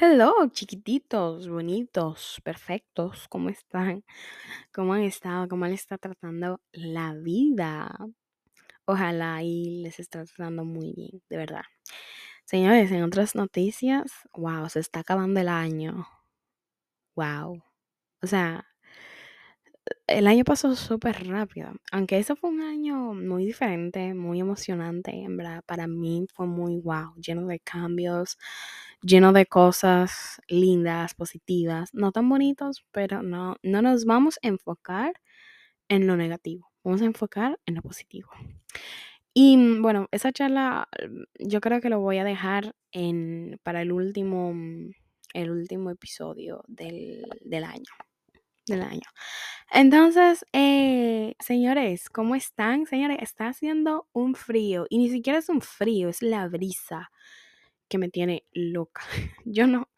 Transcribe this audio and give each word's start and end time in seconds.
Hello, 0.00 0.32
chiquititos, 0.52 1.48
bonitos, 1.48 2.40
perfectos, 2.44 3.26
¿cómo 3.28 3.48
están? 3.48 4.04
¿Cómo 4.72 4.94
han 4.94 5.02
estado? 5.02 5.48
¿Cómo 5.48 5.66
les 5.66 5.80
está 5.80 5.98
tratando 5.98 6.60
la 6.72 7.14
vida? 7.14 7.96
Ojalá 8.86 9.42
y 9.42 9.82
les 9.82 10.00
esté 10.00 10.24
tratando 10.24 10.64
muy 10.64 10.92
bien, 10.94 11.22
de 11.28 11.36
verdad. 11.36 11.62
Señores, 12.44 12.92
en 12.92 13.04
otras 13.04 13.34
noticias, 13.34 14.12
wow, 14.34 14.68
se 14.68 14.80
está 14.80 15.00
acabando 15.00 15.40
el 15.40 15.48
año. 15.48 16.06
Wow. 17.16 17.62
O 18.22 18.26
sea, 18.26 18.66
el 20.06 20.26
año 20.26 20.44
pasó 20.44 20.74
súper 20.74 21.26
rápido. 21.28 21.72
Aunque 21.92 22.18
eso 22.18 22.36
fue 22.36 22.50
un 22.50 22.60
año 22.62 23.14
muy 23.14 23.44
diferente, 23.46 24.14
muy 24.14 24.40
emocionante, 24.40 25.12
en 25.12 25.36
verdad, 25.36 25.62
para 25.66 25.86
mí 25.86 26.26
fue 26.34 26.46
muy 26.46 26.78
wow, 26.78 27.14
lleno 27.16 27.46
de 27.46 27.60
cambios, 27.60 28.38
lleno 29.02 29.32
de 29.32 29.46
cosas 29.46 30.40
lindas, 30.48 31.14
positivas, 31.14 31.90
no 31.94 32.12
tan 32.12 32.28
bonitos, 32.28 32.84
pero 32.92 33.22
no, 33.22 33.56
no 33.62 33.82
nos 33.82 34.04
vamos 34.04 34.38
a 34.42 34.48
enfocar 34.48 35.12
en 35.88 36.06
lo 36.06 36.16
negativo, 36.16 36.70
vamos 36.84 37.02
a 37.02 37.06
enfocar 37.06 37.58
en 37.66 37.76
lo 37.76 37.82
positivo. 37.82 38.30
Y 39.34 39.56
mm, 39.56 39.82
bueno, 39.82 40.08
esa 40.12 40.32
charla 40.32 40.88
mm, 41.08 41.48
yo 41.48 41.60
creo 41.60 41.80
que 41.80 41.90
lo 41.90 42.00
voy 42.00 42.18
a 42.18 42.24
dejar 42.24 42.74
en, 42.92 43.60
para 43.62 43.82
el 43.82 43.92
último, 43.92 44.52
mm, 44.54 44.90
el 45.34 45.50
último 45.50 45.90
episodio 45.90 46.64
del, 46.68 47.24
del 47.42 47.64
año. 47.64 47.92
Del 48.66 48.82
año. 48.82 49.02
Entonces, 49.72 50.44
eh, 50.52 51.34
señores, 51.40 52.10
¿cómo 52.10 52.34
están? 52.34 52.86
Señores, 52.86 53.18
está 53.22 53.48
haciendo 53.48 54.08
un 54.12 54.34
frío 54.34 54.86
y 54.90 54.98
ni 54.98 55.08
siquiera 55.10 55.38
es 55.38 55.48
un 55.48 55.62
frío, 55.62 56.08
es 56.10 56.22
la 56.22 56.48
brisa 56.48 57.10
que 57.88 57.98
me 57.98 58.08
tiene 58.08 58.44
loca. 58.52 59.02
Yo 59.44 59.66
no, 59.66 59.88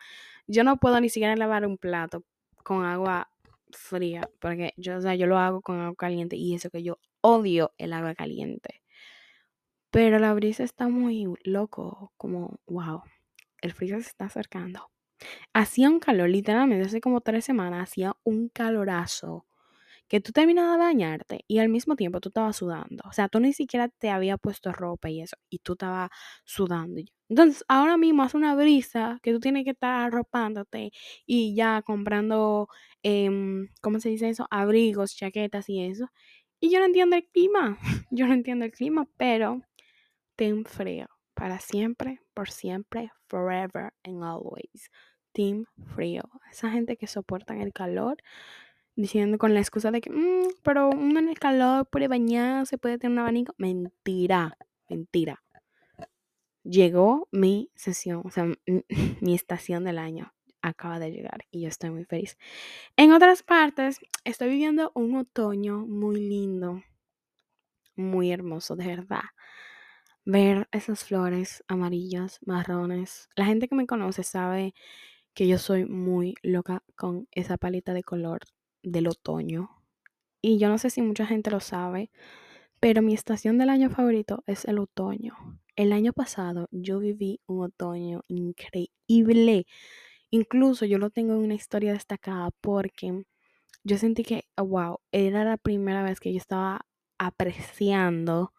yo 0.46 0.64
no 0.64 0.78
puedo 0.78 1.00
ni 1.00 1.08
siquiera 1.08 1.36
lavar 1.36 1.66
un 1.66 1.78
plato 1.78 2.24
con 2.64 2.84
agua 2.84 3.30
fría, 3.70 4.28
porque 4.40 4.74
yo, 4.76 4.96
o 4.96 5.00
sea, 5.00 5.14
yo 5.14 5.26
lo 5.26 5.38
hago 5.38 5.62
con 5.62 5.78
agua 5.78 5.94
caliente 5.96 6.36
y 6.36 6.54
eso 6.54 6.70
que 6.70 6.82
yo 6.82 6.98
odio 7.20 7.72
el 7.78 7.92
agua 7.92 8.14
caliente. 8.14 8.82
Pero 9.92 10.18
la 10.18 10.34
brisa 10.34 10.64
está 10.64 10.88
muy 10.88 11.26
loco, 11.44 12.12
como, 12.16 12.60
wow, 12.66 13.02
el 13.60 13.72
frío 13.72 13.96
se 14.00 14.08
está 14.08 14.26
acercando. 14.26 14.90
Hacía 15.52 15.88
un 15.90 16.00
calor, 16.00 16.28
literalmente, 16.28 16.86
hace 16.86 17.00
como 17.00 17.20
tres 17.20 17.44
semanas, 17.44 17.90
hacía 17.90 18.16
un 18.24 18.48
calorazo 18.48 19.46
que 20.10 20.20
tú 20.20 20.32
terminabas 20.32 20.72
de 20.78 20.84
bañarte 20.84 21.44
y 21.46 21.60
al 21.60 21.68
mismo 21.68 21.94
tiempo 21.96 22.20
tú 22.20 22.30
estabas 22.30 22.56
sudando. 22.56 23.04
O 23.08 23.12
sea, 23.12 23.28
tú 23.28 23.38
ni 23.40 23.52
siquiera 23.52 23.88
te 23.88 24.10
había 24.10 24.36
puesto 24.38 24.72
ropa 24.72 25.08
y 25.08 25.20
eso, 25.22 25.36
y 25.48 25.60
tú 25.60 25.74
estabas 25.74 26.10
sudando. 26.44 27.00
Entonces, 27.28 27.64
ahora 27.68 27.96
mismo 27.96 28.24
hace 28.24 28.36
una 28.36 28.56
brisa 28.56 29.20
que 29.22 29.32
tú 29.32 29.38
tienes 29.40 29.64
que 29.64 29.70
estar 29.70 29.94
arropándote 30.06 30.90
y 31.26 31.54
ya 31.54 31.82
comprando, 31.82 32.68
em, 33.04 33.68
¿cómo 33.82 34.00
se 34.00 34.08
dice 34.10 34.28
eso? 34.28 34.48
Abrigos, 34.50 35.14
chaquetas 35.16 35.68
y 35.68 35.84
eso. 35.84 36.08
Y 36.60 36.70
yo 36.72 36.80
no 36.80 36.86
entiendo 36.86 37.16
el 37.16 37.26
clima, 37.28 37.78
yo 38.10 38.26
no 38.26 38.34
entiendo 38.34 38.64
el 38.64 38.72
clima, 38.72 39.06
pero 39.16 39.62
ten 40.36 40.64
frío 40.64 41.06
para 41.34 41.60
siempre, 41.60 42.20
por 42.34 42.50
siempre, 42.50 43.10
forever 43.28 43.92
and 44.04 44.24
always. 44.24 44.90
Team 45.32 45.66
frío. 45.94 46.22
Esa 46.50 46.70
gente 46.70 46.96
que 46.96 47.06
soporta 47.06 47.54
el 47.56 47.72
calor 47.72 48.18
diciendo 49.00 49.38
con 49.38 49.54
la 49.54 49.60
excusa 49.60 49.90
de 49.90 50.00
que, 50.00 50.10
mmm, 50.10 50.48
pero 50.62 50.90
uno 50.90 51.18
en 51.20 51.28
el 51.28 51.38
calor 51.38 51.86
puede 51.88 52.08
bañarse, 52.08 52.78
puede 52.78 52.98
tener 52.98 53.12
un 53.12 53.18
abanico. 53.20 53.54
Mentira, 53.58 54.56
mentira. 54.88 55.42
Llegó 56.62 57.28
mi 57.32 57.70
sesión, 57.74 58.22
o 58.24 58.30
sea, 58.30 58.46
mi 59.20 59.34
estación 59.34 59.84
del 59.84 59.98
año 59.98 60.32
acaba 60.62 60.98
de 60.98 61.10
llegar 61.10 61.46
y 61.50 61.62
yo 61.62 61.68
estoy 61.68 61.90
muy 61.90 62.04
feliz. 62.04 62.36
En 62.96 63.12
otras 63.12 63.42
partes, 63.42 63.98
estoy 64.24 64.50
viviendo 64.50 64.92
un 64.94 65.16
otoño 65.16 65.86
muy 65.86 66.20
lindo, 66.20 66.82
muy 67.96 68.30
hermoso, 68.30 68.76
de 68.76 68.86
verdad. 68.86 69.22
Ver 70.24 70.68
esas 70.70 71.04
flores 71.04 71.64
amarillas, 71.66 72.38
marrones. 72.44 73.28
La 73.36 73.46
gente 73.46 73.68
que 73.68 73.74
me 73.74 73.86
conoce 73.86 74.22
sabe 74.22 74.74
que 75.34 75.48
yo 75.48 75.58
soy 75.58 75.86
muy 75.86 76.34
loca 76.42 76.82
con 76.96 77.26
esa 77.32 77.56
paleta 77.56 77.94
de 77.94 78.02
color 78.02 78.40
del 78.82 79.08
otoño. 79.08 79.70
Y 80.42 80.58
yo 80.58 80.68
no 80.68 80.78
sé 80.78 80.90
si 80.90 81.02
mucha 81.02 81.26
gente 81.26 81.50
lo 81.50 81.60
sabe, 81.60 82.10
pero 82.80 83.02
mi 83.02 83.14
estación 83.14 83.58
del 83.58 83.68
año 83.68 83.90
favorito 83.90 84.42
es 84.46 84.64
el 84.64 84.78
otoño. 84.78 85.34
El 85.76 85.92
año 85.92 86.12
pasado 86.12 86.68
yo 86.70 86.98
viví 86.98 87.40
un 87.46 87.64
otoño 87.64 88.22
increíble. 88.28 89.66
Incluso 90.30 90.86
yo 90.86 90.98
lo 90.98 91.10
tengo 91.10 91.34
en 91.34 91.40
una 91.40 91.54
historia 91.54 91.92
destacada 91.92 92.50
porque 92.60 93.24
yo 93.84 93.98
sentí 93.98 94.24
que, 94.24 94.44
wow, 94.56 94.98
era 95.12 95.44
la 95.44 95.56
primera 95.56 96.02
vez 96.02 96.20
que 96.20 96.32
yo 96.32 96.38
estaba 96.38 96.86
apreciando 97.18 98.52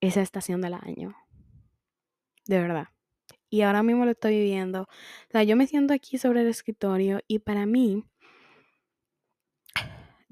esa 0.00 0.22
estación 0.22 0.60
del 0.60 0.74
año. 0.74 1.14
De 2.46 2.60
verdad. 2.60 2.88
Y 3.48 3.62
ahora 3.62 3.82
mismo 3.82 4.04
lo 4.04 4.12
estoy 4.12 4.38
viviendo. 4.38 4.82
O 4.82 5.30
sea, 5.30 5.44
yo 5.44 5.56
me 5.56 5.66
siento 5.66 5.94
aquí 5.94 6.18
sobre 6.18 6.40
el 6.40 6.48
escritorio 6.48 7.20
y 7.28 7.40
para 7.40 7.66
mí 7.66 8.04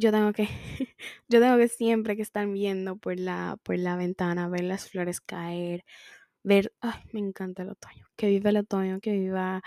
yo 0.01 0.11
tengo 0.13 0.33
que, 0.33 0.49
yo 1.29 1.41
tengo 1.41 1.57
que 1.59 1.69
siempre 1.69 2.17
que 2.17 2.23
estar 2.23 2.47
viendo 2.49 2.97
por 2.97 3.19
la, 3.19 3.59
por 3.63 3.79
la 3.79 3.97
ventana, 3.97 4.49
ver 4.49 4.65
las 4.65 4.89
flores 4.91 5.21
caer, 5.21 5.85
ver, 6.45 6.73
ay, 6.81 7.01
me 7.13 7.21
encanta 7.21 7.63
el 7.65 7.71
otoño, 7.71 8.07
que 8.17 8.29
viva 8.29 8.51
el 8.51 8.59
otoño, 8.59 9.01
que 9.01 9.13
viva 9.13 9.63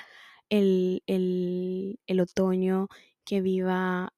el, 0.49 1.03
el, 1.07 1.99
el 2.07 2.19
otoño, 2.21 2.87
que 3.25 3.41
viva 3.41 4.13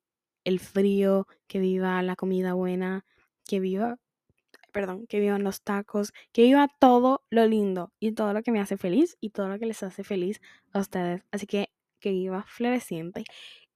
el 0.46 0.60
frío, 0.60 1.28
que 1.48 1.60
viva 1.60 2.02
la 2.04 2.16
comida 2.16 2.54
buena, 2.54 3.06
que 3.48 3.60
viva, 3.60 3.98
perdón, 4.74 5.08
que 5.08 5.20
vivan 5.20 5.44
los 5.44 5.62
tacos, 5.64 6.14
que 6.34 6.44
viva 6.44 6.68
todo 6.80 7.24
lo 7.30 7.46
lindo 7.48 7.94
y 8.00 8.14
todo 8.14 8.34
lo 8.34 8.44
que 8.44 8.52
me 8.52 8.60
hace 8.62 8.78
feliz 8.78 9.18
y 9.22 9.30
todo 9.32 9.48
lo 9.50 9.60
que 9.60 9.66
les 9.68 9.84
hace 9.84 10.04
feliz 10.04 10.42
a 10.74 10.80
ustedes. 10.80 11.24
Así 11.32 11.48
que 11.48 11.70
que 12.00 12.12
viva 12.12 12.44
floreciente. 12.48 13.24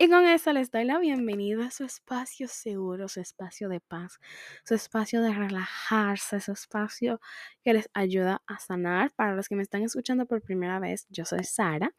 Y 0.01 0.07
con 0.07 0.25
eso 0.25 0.53
les 0.53 0.71
doy 0.71 0.85
la 0.85 0.97
bienvenida 0.97 1.65
a 1.65 1.71
su 1.71 1.83
espacio 1.83 2.47
seguro, 2.47 3.09
su 3.09 3.19
espacio 3.19 3.67
de 3.67 3.81
paz, 3.81 4.17
su 4.63 4.73
espacio 4.73 5.21
de 5.21 5.33
relajarse, 5.33 6.39
su 6.39 6.53
espacio 6.53 7.19
que 7.65 7.73
les 7.73 7.89
ayuda 7.93 8.41
a 8.47 8.59
sanar. 8.59 9.11
Para 9.11 9.35
los 9.35 9.49
que 9.49 9.57
me 9.57 9.61
están 9.61 9.83
escuchando 9.83 10.25
por 10.25 10.41
primera 10.41 10.79
vez, 10.79 11.05
yo 11.09 11.25
soy 11.25 11.43
Sara 11.43 11.93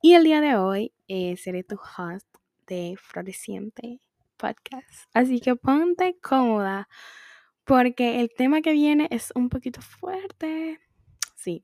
y 0.00 0.14
el 0.14 0.24
día 0.24 0.40
de 0.40 0.56
hoy 0.56 0.94
eh, 1.06 1.36
seré 1.36 1.64
tu 1.64 1.74
host 1.74 2.26
de 2.66 2.96
Floreciente 2.98 4.00
Podcast. 4.38 5.10
Así 5.12 5.38
que 5.38 5.54
ponte 5.54 6.16
cómoda 6.22 6.88
porque 7.64 8.20
el 8.22 8.30
tema 8.34 8.62
que 8.62 8.72
viene 8.72 9.06
es 9.10 9.32
un 9.34 9.50
poquito 9.50 9.82
fuerte. 9.82 10.80
Sí, 11.34 11.62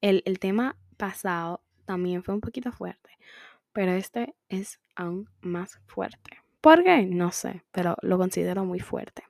el, 0.00 0.24
el 0.26 0.40
tema 0.40 0.76
pasado 0.96 1.62
también 1.84 2.24
fue 2.24 2.34
un 2.34 2.40
poquito 2.40 2.72
fuerte, 2.72 3.10
pero 3.72 3.92
este 3.92 4.34
es 4.48 4.80
aún 4.98 5.28
más 5.40 5.80
fuerte. 5.86 6.42
¿Por 6.60 6.84
qué? 6.84 7.06
No 7.06 7.32
sé, 7.32 7.62
pero 7.70 7.96
lo 8.02 8.18
considero 8.18 8.64
muy 8.64 8.80
fuerte. 8.80 9.22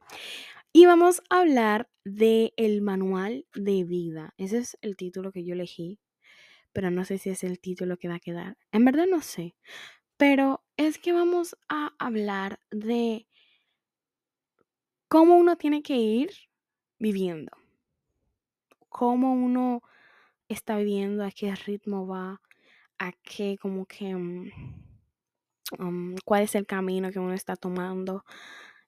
Y 0.73 0.87
vamos 0.87 1.23
a 1.31 1.41
hablar 1.41 1.89
del 2.05 2.53
el 2.57 2.81
manual 2.83 3.47
de 3.55 3.85
vida. 3.85 4.35
Ese 4.39 4.59
es 4.59 4.79
el 4.81 4.97
título 4.97 5.31
que 5.31 5.45
yo 5.45 5.53
elegí, 5.53 6.01
pero 6.73 6.91
no 6.91 7.05
sé 7.05 7.19
si 7.19 7.31
es 7.31 7.45
el 7.45 7.61
título 7.61 7.99
que 7.99 8.09
va 8.09 8.17
a 8.17 8.21
quedar. 8.21 8.57
En 8.73 8.85
verdad 8.85 9.07
no 9.09 9.21
sé, 9.21 9.55
pero 10.17 10.65
es 10.77 10.99
que 10.99 11.13
vamos 11.13 11.57
a 11.69 11.95
hablar 11.99 12.61
de 12.71 13.27
cómo 15.09 15.37
uno 15.37 15.57
tiene 15.57 15.83
que 15.83 15.97
ir 15.97 16.31
viviendo, 16.99 17.53
cómo 18.89 19.33
uno 19.33 19.83
está 20.49 20.79
viviendo, 20.79 21.25
a 21.25 21.31
qué 21.31 21.55
ritmo 21.55 22.07
va, 22.07 22.41
a 22.99 23.13
qué 23.13 23.59
como 23.61 23.87
que, 23.87 24.15
mm, 24.15 24.51
cuál 26.25 26.43
es 26.43 26.55
el 26.55 26.67
camino 26.67 27.11
que 27.11 27.19
uno 27.19 27.35
está 27.35 27.57
tomando 27.57 28.25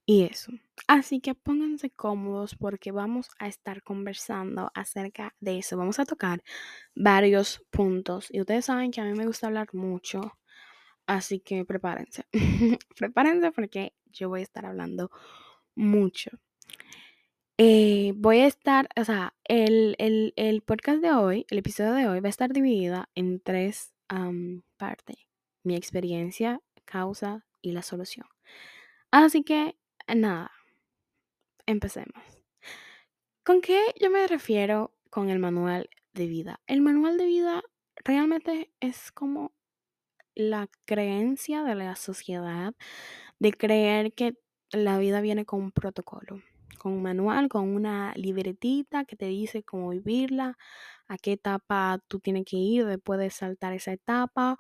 y 0.07 0.25
eso. 0.25 0.53
Así 0.89 1.21
que 1.21 1.35
pónganse 1.35 1.91
cómodos 1.91 2.57
porque 2.57 2.91
vamos 2.91 3.29
a 3.39 3.49
estar 3.49 3.83
conversando 3.83 4.71
acerca 4.75 5.35
de 5.41 5.59
eso. 5.59 5.77
Vamos 5.77 5.99
a 5.99 6.05
tocar 6.05 6.43
varios 6.95 7.63
puntos 7.71 8.29
y 8.31 8.41
ustedes 8.41 8.65
saben 8.67 8.91
que 8.91 9.01
a 9.01 9.05
mí 9.05 9.15
me 9.15 9.27
gusta 9.27 9.47
hablar 9.47 9.69
mucho. 9.75 10.39
Así 11.07 11.41
que 11.41 11.65
prepárense. 11.65 12.25
prepárense 12.97 13.53
porque 13.53 13.95
yo 14.07 14.29
voy 14.29 14.41
a 14.41 14.45
estar 14.45 14.67
hablando 14.67 15.11
mucho. 15.75 16.31
Eh, 17.59 18.15
voy 18.17 18.39
a 18.41 18.47
estar, 18.47 18.89
o 18.97 19.05
sea, 19.05 19.35
el, 19.45 19.95
el, 19.99 20.33
el, 20.37 20.63
podcast 20.63 21.03
de 21.03 21.13
hoy, 21.13 21.47
el 21.51 21.59
episodio 21.59 21.93
de 21.93 22.09
hoy 22.09 22.21
va 22.21 22.29
a 22.29 22.31
estar 22.31 22.51
dividida 22.53 23.11
en 23.15 23.39
tres 23.39 23.93
parte, 24.77 25.15
mi 25.63 25.77
experiencia, 25.77 26.61
causa 26.91 27.47
y 27.63 27.73
la 27.73 27.83
solución. 27.83 28.27
Así 29.13 29.43
que, 29.45 29.77
nada, 30.09 30.51
empecemos. 31.67 32.23
¿Con 33.45 33.61
qué 33.61 33.81
yo 34.01 34.11
me 34.11 34.27
refiero 34.27 34.95
con 35.11 35.31
el 35.31 35.39
manual 35.39 35.89
de 36.13 36.27
vida? 36.27 36.61
El 36.67 36.83
manual 36.83 37.17
de 37.19 37.27
vida 37.27 37.63
realmente 38.05 38.73
es 38.81 39.13
como 39.13 39.53
la 40.35 40.69
creencia 40.87 41.63
de 41.65 41.75
la 41.75 41.97
sociedad 41.97 42.75
de 43.39 43.53
creer 43.53 44.13
que 44.15 44.35
la 44.73 44.99
vida 44.99 45.21
viene 45.21 45.45
con 45.47 45.63
un 45.63 45.73
protocolo, 45.73 46.43
con 46.79 46.93
un 46.93 47.03
manual, 47.03 47.49
con 47.49 47.69
una 47.69 48.13
libretita 48.15 49.05
que 49.05 49.17
te 49.17 49.27
dice 49.27 49.63
cómo 49.65 49.91
vivirla, 49.91 50.57
a 51.09 51.19
qué 51.19 51.33
etapa 51.33 52.01
tú 52.09 52.21
tienes 52.21 52.45
que 52.47 52.57
ir 52.57 52.87
después 52.87 53.19
de 53.21 53.31
saltar 53.31 53.73
esa 53.73 53.93
etapa, 53.93 54.57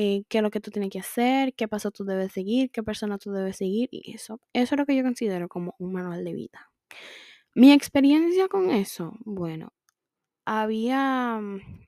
eh, 0.00 0.22
qué 0.28 0.38
es 0.38 0.42
lo 0.42 0.52
que 0.52 0.60
tú 0.60 0.70
tienes 0.70 0.90
que 0.90 1.00
hacer, 1.00 1.54
qué 1.54 1.66
paso 1.66 1.90
tú 1.90 2.04
debes 2.04 2.30
seguir, 2.30 2.70
qué 2.70 2.84
persona 2.84 3.18
tú 3.18 3.32
debes 3.32 3.56
seguir 3.56 3.88
y 3.90 4.12
eso. 4.14 4.40
Eso 4.52 4.76
es 4.76 4.78
lo 4.78 4.86
que 4.86 4.94
yo 4.94 5.02
considero 5.02 5.48
como 5.48 5.74
un 5.80 5.92
manual 5.92 6.24
de 6.24 6.34
vida. 6.34 6.70
Mi 7.52 7.72
experiencia 7.72 8.46
con 8.46 8.70
eso, 8.70 9.16
bueno, 9.24 9.72
había, 10.46 11.40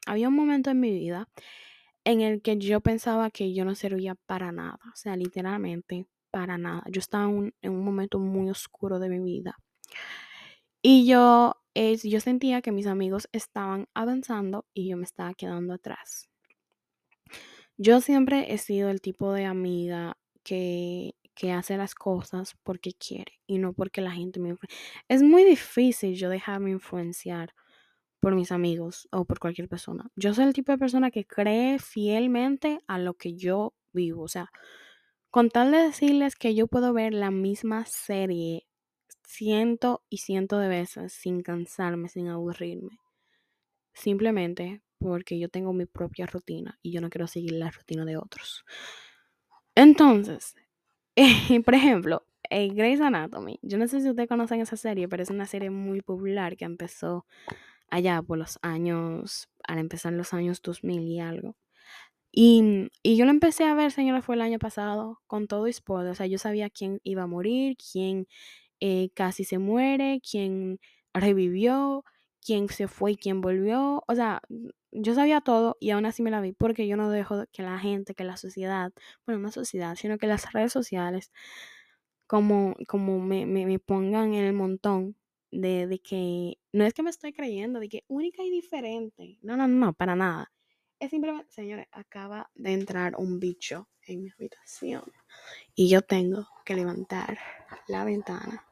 había 0.06 0.28
un 0.28 0.34
momento 0.34 0.70
en 0.70 0.80
mi 0.80 0.90
vida 0.90 1.28
en 2.04 2.20
el 2.20 2.42
que 2.42 2.58
yo 2.58 2.80
pensaba 2.80 3.30
que 3.30 3.54
yo 3.54 3.64
no 3.64 3.76
servía 3.76 4.16
para 4.26 4.50
nada, 4.50 4.80
o 4.92 4.96
sea, 4.96 5.14
literalmente 5.14 6.08
para 6.32 6.58
nada. 6.58 6.82
Yo 6.90 6.98
estaba 6.98 7.26
en 7.26 7.52
un 7.62 7.84
momento 7.84 8.18
muy 8.18 8.50
oscuro 8.50 8.98
de 8.98 9.08
mi 9.08 9.20
vida. 9.20 9.56
Y 10.82 11.06
yo, 11.06 11.54
es, 11.74 12.02
yo 12.02 12.18
sentía 12.18 12.60
que 12.60 12.72
mis 12.72 12.88
amigos 12.88 13.28
estaban 13.30 13.86
avanzando 13.94 14.66
y 14.74 14.88
yo 14.88 14.96
me 14.96 15.04
estaba 15.04 15.32
quedando 15.34 15.74
atrás. 15.74 16.29
Yo 17.82 18.02
siempre 18.02 18.52
he 18.52 18.58
sido 18.58 18.90
el 18.90 19.00
tipo 19.00 19.32
de 19.32 19.46
amiga 19.46 20.18
que, 20.42 21.14
que 21.34 21.52
hace 21.52 21.78
las 21.78 21.94
cosas 21.94 22.54
porque 22.62 22.92
quiere 22.92 23.40
y 23.46 23.56
no 23.56 23.72
porque 23.72 24.02
la 24.02 24.12
gente 24.12 24.38
me 24.38 24.50
influencia. 24.50 24.78
Es 25.08 25.22
muy 25.22 25.44
difícil 25.44 26.14
yo 26.14 26.28
dejarme 26.28 26.72
influenciar 26.72 27.54
por 28.20 28.34
mis 28.34 28.52
amigos 28.52 29.08
o 29.12 29.24
por 29.24 29.38
cualquier 29.38 29.66
persona. 29.66 30.10
Yo 30.14 30.34
soy 30.34 30.44
el 30.44 30.52
tipo 30.52 30.72
de 30.72 30.76
persona 30.76 31.10
que 31.10 31.24
cree 31.24 31.78
fielmente 31.78 32.80
a 32.86 32.98
lo 32.98 33.14
que 33.14 33.34
yo 33.34 33.72
vivo. 33.94 34.24
O 34.24 34.28
sea, 34.28 34.50
con 35.30 35.48
tal 35.48 35.70
de 35.70 35.78
decirles 35.78 36.36
que 36.36 36.54
yo 36.54 36.66
puedo 36.66 36.92
ver 36.92 37.14
la 37.14 37.30
misma 37.30 37.86
serie 37.86 38.66
ciento 39.24 40.04
y 40.10 40.18
ciento 40.18 40.58
de 40.58 40.68
veces 40.68 41.14
sin 41.14 41.42
cansarme, 41.42 42.10
sin 42.10 42.28
aburrirme. 42.28 42.98
Simplemente 43.94 44.82
porque 45.00 45.38
yo 45.38 45.48
tengo 45.48 45.72
mi 45.72 45.86
propia 45.86 46.26
rutina 46.26 46.78
y 46.82 46.92
yo 46.92 47.00
no 47.00 47.10
quiero 47.10 47.26
seguir 47.26 47.52
la 47.52 47.70
rutina 47.70 48.04
de 48.04 48.16
otros. 48.16 48.64
Entonces, 49.74 50.54
por 51.64 51.74
ejemplo, 51.74 52.24
Grey's 52.50 53.00
Anatomy. 53.00 53.58
Yo 53.62 53.78
no 53.78 53.86
sé 53.88 54.00
si 54.00 54.10
ustedes 54.10 54.28
conocen 54.28 54.60
esa 54.60 54.76
serie, 54.76 55.08
pero 55.08 55.22
es 55.22 55.30
una 55.30 55.46
serie 55.46 55.70
muy 55.70 56.02
popular 56.02 56.56
que 56.56 56.64
empezó 56.64 57.26
allá 57.90 58.22
por 58.22 58.38
los 58.38 58.58
años, 58.62 59.48
al 59.66 59.78
empezar 59.78 60.12
los 60.12 60.32
años 60.34 60.60
2000 60.62 61.02
y 61.02 61.20
algo. 61.20 61.56
Y, 62.32 62.90
y, 63.02 63.16
yo 63.16 63.24
lo 63.24 63.32
empecé 63.32 63.64
a 63.64 63.74
ver, 63.74 63.90
señora, 63.90 64.22
fue 64.22 64.36
el 64.36 64.42
año 64.42 64.58
pasado, 64.60 65.20
con 65.26 65.48
todo 65.48 65.66
y 65.66 65.72
spoiler. 65.72 66.12
O 66.12 66.14
sea, 66.14 66.26
yo 66.26 66.38
sabía 66.38 66.70
quién 66.70 67.00
iba 67.02 67.24
a 67.24 67.26
morir, 67.26 67.76
quién 67.92 68.28
eh, 68.80 69.10
casi 69.14 69.44
se 69.44 69.58
muere, 69.58 70.20
quién 70.28 70.80
revivió, 71.12 72.04
quién 72.44 72.68
se 72.68 72.88
fue 72.88 73.12
y 73.12 73.16
quién 73.16 73.40
volvió. 73.40 74.04
O 74.06 74.14
sea, 74.14 74.42
yo 74.92 75.14
sabía 75.14 75.40
todo 75.40 75.76
y 75.80 75.90
aún 75.90 76.06
así 76.06 76.22
me 76.22 76.30
la 76.30 76.40
vi 76.40 76.52
porque 76.52 76.86
yo 76.86 76.96
no 76.96 77.10
dejo 77.10 77.44
que 77.52 77.62
la 77.62 77.78
gente, 77.78 78.14
que 78.14 78.24
la 78.24 78.36
sociedad, 78.36 78.92
bueno, 79.26 79.40
no 79.40 79.50
sociedad, 79.52 79.96
sino 79.96 80.18
que 80.18 80.26
las 80.26 80.52
redes 80.52 80.72
sociales 80.72 81.32
como, 82.26 82.76
como 82.86 83.18
me, 83.18 83.44
me, 83.46 83.66
me 83.66 83.78
pongan 83.78 84.34
en 84.34 84.44
el 84.44 84.52
montón 84.52 85.16
de, 85.50 85.86
de, 85.88 86.00
que 86.00 86.58
no 86.72 86.84
es 86.84 86.94
que 86.94 87.02
me 87.02 87.10
estoy 87.10 87.32
creyendo, 87.32 87.80
de 87.80 87.88
que 87.88 88.04
única 88.06 88.42
y 88.44 88.50
diferente. 88.50 89.38
No, 89.42 89.56
no, 89.56 89.66
no, 89.66 89.92
para 89.94 90.14
nada. 90.14 90.52
Es 91.00 91.10
simplemente, 91.10 91.50
señores, 91.50 91.88
acaba 91.90 92.50
de 92.54 92.72
entrar 92.72 93.16
un 93.16 93.40
bicho 93.40 93.88
en 94.02 94.22
mi 94.22 94.30
habitación 94.30 95.02
y 95.74 95.88
yo 95.88 96.02
tengo 96.02 96.46
que 96.64 96.74
levantar 96.74 97.38
la 97.88 98.04
ventana 98.04 98.64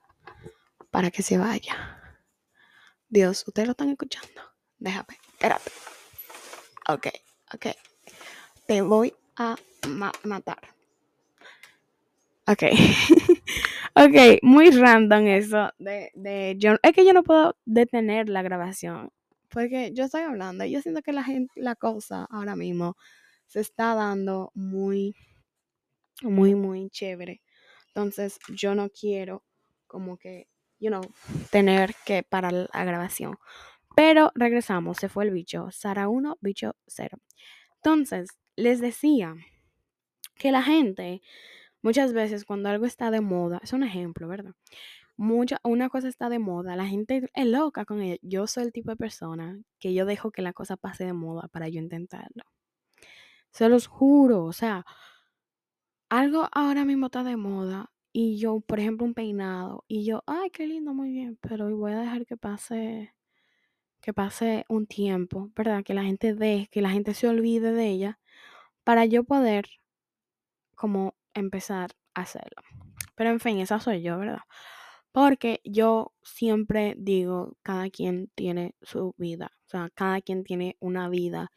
para 0.90 1.10
que 1.10 1.22
se 1.22 1.38
vaya. 1.38 2.00
Dios, 3.08 3.44
ustedes 3.46 3.66
lo 3.66 3.72
están 3.72 3.88
escuchando. 3.88 4.42
Déjame, 4.78 5.16
espérate. 5.32 5.70
Ok, 6.88 7.06
ok. 7.54 7.66
Te 8.66 8.80
voy 8.82 9.12
a 9.36 9.56
ma 9.88 10.10
matar. 10.24 10.58
Ok. 12.46 12.62
ok, 13.94 14.40
muy 14.42 14.70
random 14.70 15.26
eso 15.26 15.70
de, 15.78 16.10
de 16.14 16.56
yo. 16.58 16.76
Es 16.82 16.92
que 16.92 17.04
yo 17.04 17.12
no 17.12 17.22
puedo 17.22 17.56
detener 17.66 18.30
la 18.30 18.42
grabación. 18.42 19.10
Porque 19.50 19.92
yo 19.94 20.04
estoy 20.04 20.22
hablando 20.22 20.64
yo 20.64 20.80
siento 20.82 21.02
que 21.02 21.12
la 21.12 21.24
gente, 21.24 21.52
la 21.60 21.74
cosa 21.74 22.26
ahora 22.30 22.56
mismo 22.56 22.96
se 23.46 23.60
está 23.60 23.94
dando 23.94 24.50
muy, 24.54 25.14
muy, 26.22 26.54
muy 26.54 26.88
chévere. 26.90 27.42
Entonces 27.88 28.38
yo 28.48 28.74
no 28.74 28.88
quiero 28.90 29.42
como 29.86 30.16
que, 30.16 30.48
you 30.80 30.88
know, 30.88 31.02
tener 31.50 31.94
que 32.06 32.22
parar 32.22 32.52
la 32.52 32.84
grabación. 32.84 33.36
Pero 33.98 34.30
regresamos, 34.36 34.98
se 34.98 35.08
fue 35.08 35.24
el 35.24 35.32
bicho. 35.32 35.68
Sara 35.72 36.08
1, 36.08 36.38
bicho 36.40 36.76
0. 36.86 37.18
Entonces, 37.76 38.28
les 38.54 38.80
decía 38.80 39.34
que 40.36 40.52
la 40.52 40.62
gente 40.62 41.20
Muchas 41.82 42.12
veces 42.12 42.44
cuando 42.44 42.68
algo 42.68 42.86
está 42.86 43.10
de 43.10 43.20
moda, 43.20 43.60
es 43.62 43.72
un 43.72 43.82
ejemplo, 43.84 44.26
¿verdad? 44.28 44.52
Mucha, 45.16 45.58
una 45.64 45.88
cosa 45.88 46.08
está 46.08 46.28
de 46.28 46.38
moda, 46.38 46.76
la 46.76 46.86
gente 46.86 47.28
es 47.34 47.46
loca 47.46 47.84
con 47.84 48.02
ella. 48.02 48.18
Yo 48.22 48.46
soy 48.46 48.64
el 48.64 48.72
tipo 48.72 48.90
de 48.90 48.96
persona 48.96 49.60
que 49.78 49.94
yo 49.94 50.06
dejo 50.06 50.30
que 50.32 50.42
la 50.42 50.52
cosa 50.52 50.76
pase 50.76 51.04
de 51.04 51.12
moda 51.12 51.48
para 51.48 51.68
yo 51.68 51.80
intentarlo. 51.80 52.44
Se 53.52 53.68
los 53.68 53.86
juro, 53.86 54.44
o 54.44 54.52
sea, 54.52 54.84
algo 56.10 56.48
ahora 56.52 56.84
mismo 56.84 57.06
está 57.06 57.24
de 57.24 57.36
moda 57.36 57.90
y 58.12 58.38
yo, 58.38 58.60
por 58.60 58.80
ejemplo, 58.80 59.06
un 59.06 59.14
peinado 59.14 59.84
y 59.88 60.04
yo, 60.04 60.22
ay, 60.26 60.50
qué 60.50 60.66
lindo, 60.66 60.94
muy 60.94 61.10
bien, 61.12 61.38
pero 61.40 61.74
voy 61.76 61.92
a 61.92 62.00
dejar 62.00 62.26
que 62.26 62.36
pase 62.36 63.14
que 64.08 64.14
pase 64.14 64.64
un 64.70 64.86
tiempo, 64.86 65.50
¿verdad? 65.54 65.84
Que 65.84 65.92
la 65.92 66.02
gente 66.02 66.32
deje, 66.32 66.66
que 66.70 66.80
la 66.80 66.88
gente 66.88 67.12
se 67.12 67.28
olvide 67.28 67.72
de 67.72 67.90
ella 67.90 68.18
para 68.82 69.04
yo 69.04 69.22
poder 69.24 69.66
como 70.74 71.14
empezar 71.34 71.90
a 72.14 72.22
hacerlo. 72.22 72.62
Pero 73.16 73.28
en 73.28 73.38
fin, 73.38 73.58
esa 73.58 73.80
soy 73.80 74.00
yo, 74.00 74.16
¿verdad? 74.16 74.40
Porque 75.12 75.60
yo 75.62 76.14
siempre 76.22 76.94
digo, 76.96 77.58
cada 77.62 77.90
quien 77.90 78.30
tiene 78.34 78.76
su 78.80 79.14
vida, 79.18 79.50
o 79.66 79.68
sea, 79.68 79.90
cada 79.94 80.22
quien 80.22 80.42
tiene 80.42 80.78
una 80.80 81.10
vida. 81.10 81.52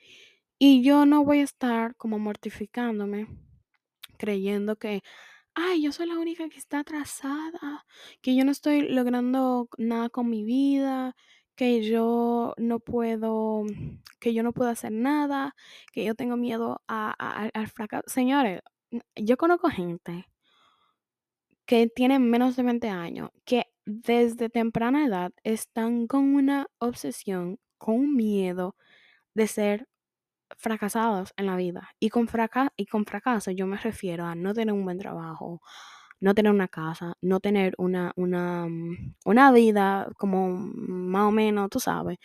Y 0.59 0.83
yo 0.83 1.05
no 1.05 1.23
voy 1.23 1.39
a 1.39 1.43
estar 1.43 1.95
como 1.95 2.19
mortificándome, 2.19 3.27
creyendo 4.17 4.75
que, 4.75 5.03
ay, 5.53 5.83
yo 5.83 5.93
soy 5.93 6.07
la 6.07 6.19
única 6.19 6.49
que 6.49 6.59
está 6.59 6.79
atrasada, 6.79 7.85
que 8.21 8.35
yo 8.35 8.43
no 8.43 8.51
estoy 8.51 8.89
logrando 8.89 9.69
nada 9.77 10.09
con 10.09 10.29
mi 10.29 10.43
vida, 10.43 11.15
que 11.55 11.83
yo 11.83 12.53
no 12.57 12.79
puedo, 12.79 13.63
que 14.19 14.33
yo 14.33 14.43
no 14.43 14.53
puedo 14.53 14.69
hacer 14.71 14.91
nada, 14.91 15.55
que 15.91 16.03
yo 16.05 16.15
tengo 16.15 16.37
miedo 16.37 16.81
al 16.87 17.67
fracaso. 17.67 18.03
Señores, 18.07 18.61
yo 19.15 19.37
conozco 19.37 19.69
gente 19.69 20.27
que 21.65 21.87
tiene 21.87 22.19
menos 22.19 22.55
de 22.55 22.63
20 22.63 22.89
años, 22.89 23.29
que 23.45 23.65
desde 23.85 24.49
temprana 24.49 25.05
edad 25.05 25.31
están 25.43 26.07
con 26.07 26.35
una 26.35 26.67
obsesión, 26.79 27.59
con 27.77 28.15
miedo 28.15 28.75
de 29.33 29.47
ser 29.47 29.87
fracasados 30.57 31.33
en 31.37 31.47
la 31.47 31.55
vida. 31.55 31.89
Y 31.99 32.09
con, 32.09 32.27
y 32.77 32.85
con 32.85 33.05
fracaso 33.05 33.51
yo 33.51 33.67
me 33.67 33.77
refiero 33.77 34.25
a 34.25 34.35
no 34.35 34.53
tener 34.53 34.73
un 34.73 34.83
buen 34.83 34.99
trabajo, 34.99 35.61
no 36.21 36.35
tener 36.35 36.51
una 36.53 36.69
casa, 36.69 37.15
no 37.21 37.39
tener 37.41 37.75
una, 37.79 38.13
una, 38.15 38.67
mm, 38.67 39.15
una 39.25 39.51
vida 39.51 40.09
como 40.17 40.49
más 40.51 41.23
o 41.29 41.31
menos, 41.31 41.69
tú 41.69 41.79
sabes. 41.81 42.19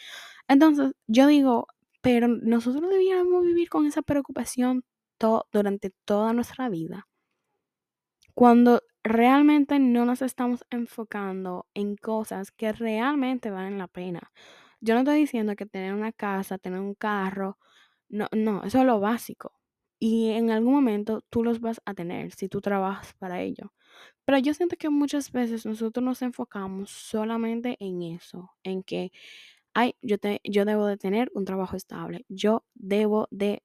Entonces 0.48 0.92
yo 1.08 1.26
digo, 1.28 1.68
pero 2.02 2.28
nosotros 2.28 2.90
debíamos 2.90 3.44
vivir 3.44 3.68
con 3.70 3.86
esa 3.86 4.02
preocupación 4.02 4.84
durante 5.52 5.90
toda 6.06 6.32
nuestra 6.32 6.68
vida, 6.70 7.06
cuando 8.34 8.82
realmente 9.02 9.78
no 9.78 10.04
nos 10.04 10.22
estamos 10.22 10.64
enfocando 10.70 11.66
en 11.74 11.96
cosas 11.96 12.50
que 12.52 12.72
realmente 12.72 13.50
valen 13.50 13.78
la 13.78 13.88
pena. 13.88 14.32
Yo 14.80 14.94
no 14.94 15.00
estoy 15.00 15.18
diciendo 15.20 15.56
que 15.56 15.66
tener 15.66 15.94
una 15.94 16.12
casa, 16.12 16.58
tener 16.58 16.80
un 16.80 16.94
carro, 16.94 17.58
no, 18.08 18.28
no, 18.32 18.62
eso 18.64 18.78
es 18.80 18.84
lo 18.86 19.00
básico. 19.00 19.55
Y 19.98 20.30
en 20.30 20.50
algún 20.50 20.74
momento 20.74 21.22
tú 21.30 21.42
los 21.42 21.60
vas 21.60 21.80
a 21.84 21.94
tener 21.94 22.32
si 22.32 22.48
tú 22.48 22.60
trabajas 22.60 23.14
para 23.14 23.40
ello. 23.40 23.72
Pero 24.24 24.38
yo 24.38 24.54
siento 24.54 24.76
que 24.76 24.90
muchas 24.90 25.32
veces 25.32 25.64
nosotros 25.66 26.04
nos 26.04 26.22
enfocamos 26.22 26.90
solamente 26.90 27.76
en 27.80 28.02
eso, 28.02 28.52
en 28.62 28.82
que, 28.82 29.12
ay, 29.74 29.94
yo, 30.02 30.18
te, 30.18 30.40
yo 30.44 30.64
debo 30.64 30.86
de 30.86 30.96
tener 30.96 31.30
un 31.34 31.44
trabajo 31.44 31.76
estable, 31.76 32.26
yo 32.28 32.64
debo 32.74 33.28
de 33.30 33.62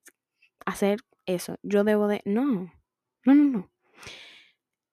hacer 0.66 1.00
eso, 1.26 1.58
yo 1.64 1.84
debo 1.84 2.08
de... 2.08 2.22
No, 2.26 2.72
no, 3.26 3.34
no, 3.36 3.44
no. 3.44 3.72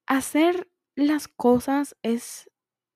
Hacer 0.07 0.69
las 0.97 1.29
cosas 1.29 1.97
es 2.03 2.51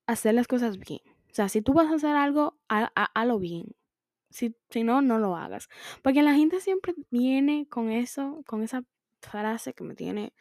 hacer 0.07 0.35
las 0.35 0.49
cosas 0.49 0.79
bien. 0.79 1.01
O 1.31 1.35
sea, 1.35 1.49
si 1.49 1.63
tú 1.63 1.73
vas 1.75 1.91
a 1.91 1.95
hacer 1.95 2.17
algo, 2.17 2.59
hazlo 2.69 3.39
bien. 3.39 3.75
Si, 4.33 4.57
si 4.71 4.85
no, 4.85 5.03
no 5.03 5.19
lo 5.19 5.37
hagas. 5.37 5.69
Porque 6.03 6.23
la 6.23 6.35
gente 6.35 6.61
siempre 6.61 6.95
viene 7.11 7.67
con 7.69 7.91
eso, 7.91 8.43
con 8.47 8.63
esa 8.63 8.85
frase 9.21 9.75
que 9.75 9.85
me 9.85 9.95
tiene 9.95 10.33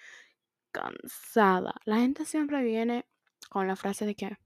cansada. 0.71 1.75
La 1.85 1.97
gente 1.97 2.25
siempre 2.25 2.63
viene 2.63 3.05
con 3.49 3.67
la 3.67 3.75
frase 3.75 4.05
de 4.05 4.15
que, 4.15 4.37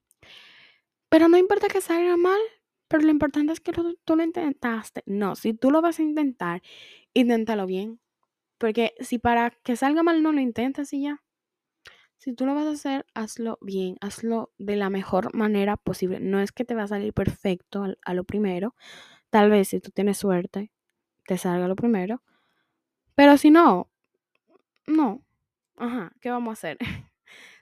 pero 1.10 1.28
no 1.28 1.38
importa 1.38 1.68
que 1.68 1.82
salga 1.82 2.18
mal, 2.18 2.40
pero 2.88 3.04
lo 3.04 3.12
importante 3.12 3.54
es 3.54 3.60
que 3.60 3.72
tú 3.72 4.16
lo 4.16 4.24
intentaste. 4.24 5.04
No, 5.06 5.36
si 5.36 5.54
tú 5.54 5.72
lo 5.72 5.82
vas 5.82 6.00
a 6.00 6.04
intentar, 6.04 6.62
inténtalo 7.14 7.66
bien. 7.66 8.00
Porque 8.58 8.94
si 9.00 9.20
para 9.20 9.52
que 9.52 9.76
salga 9.76 10.04
mal 10.04 10.24
no 10.24 10.32
lo 10.32 10.40
intentas 10.42 10.94
y 10.94 11.04
ya. 11.04 11.24
Si 12.18 12.34
tú 12.34 12.46
lo 12.46 12.56
vas 12.56 12.66
a 12.66 12.72
hacer, 12.72 13.06
hazlo 13.14 13.58
bien, 13.62 13.98
hazlo 14.02 14.52
de 14.58 14.78
la 14.78 14.90
mejor 14.90 15.36
manera 15.36 15.78
posible. 15.78 16.20
No 16.20 16.40
es 16.40 16.52
que 16.52 16.66
te 16.66 16.74
va 16.74 16.84
a 16.84 16.88
salir 16.88 17.14
perfecto 17.14 17.86
a, 18.04 18.14
lo 18.14 18.24
primero. 18.24 18.76
Tal 19.36 19.50
vez 19.50 19.68
si 19.68 19.82
tú 19.82 19.92
tienes 19.92 20.20
suerte, 20.20 20.72
te 21.28 21.38
salga 21.38 21.68
lo 21.68 21.76
primero. 21.76 22.24
Pero 23.16 23.36
si 23.38 23.52
no, 23.52 23.92
no. 24.88 25.26
Ajá, 25.76 26.14
¿qué 26.22 26.30
vamos 26.30 26.52
a 26.52 26.54
hacer? 26.54 26.78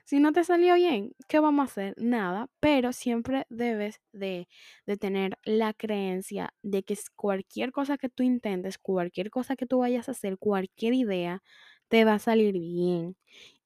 Si 0.04 0.20
no 0.20 0.32
te 0.32 0.44
salió 0.44 0.74
bien, 0.74 1.16
¿qué 1.28 1.40
vamos 1.40 1.62
a 1.62 1.72
hacer? 1.72 1.94
Nada, 1.96 2.48
pero 2.60 2.92
siempre 2.92 3.46
debes 3.48 4.00
de, 4.12 4.48
de, 4.86 4.96
tener 4.98 5.38
la 5.44 5.72
creencia 5.72 6.54
de 6.62 6.84
que 6.84 6.96
cualquier 7.16 7.72
cosa 7.72 7.98
que 7.98 8.10
tú 8.10 8.22
intentes, 8.22 8.78
cualquier 8.78 9.30
cosa 9.30 9.56
que 9.56 9.66
tú 9.66 9.78
vayas 9.78 10.08
a 10.08 10.12
hacer, 10.12 10.38
cualquier 10.38 10.94
idea, 10.94 11.42
te 11.88 12.04
va 12.04 12.14
a 12.14 12.18
salir 12.20 12.52
bien. 12.52 13.16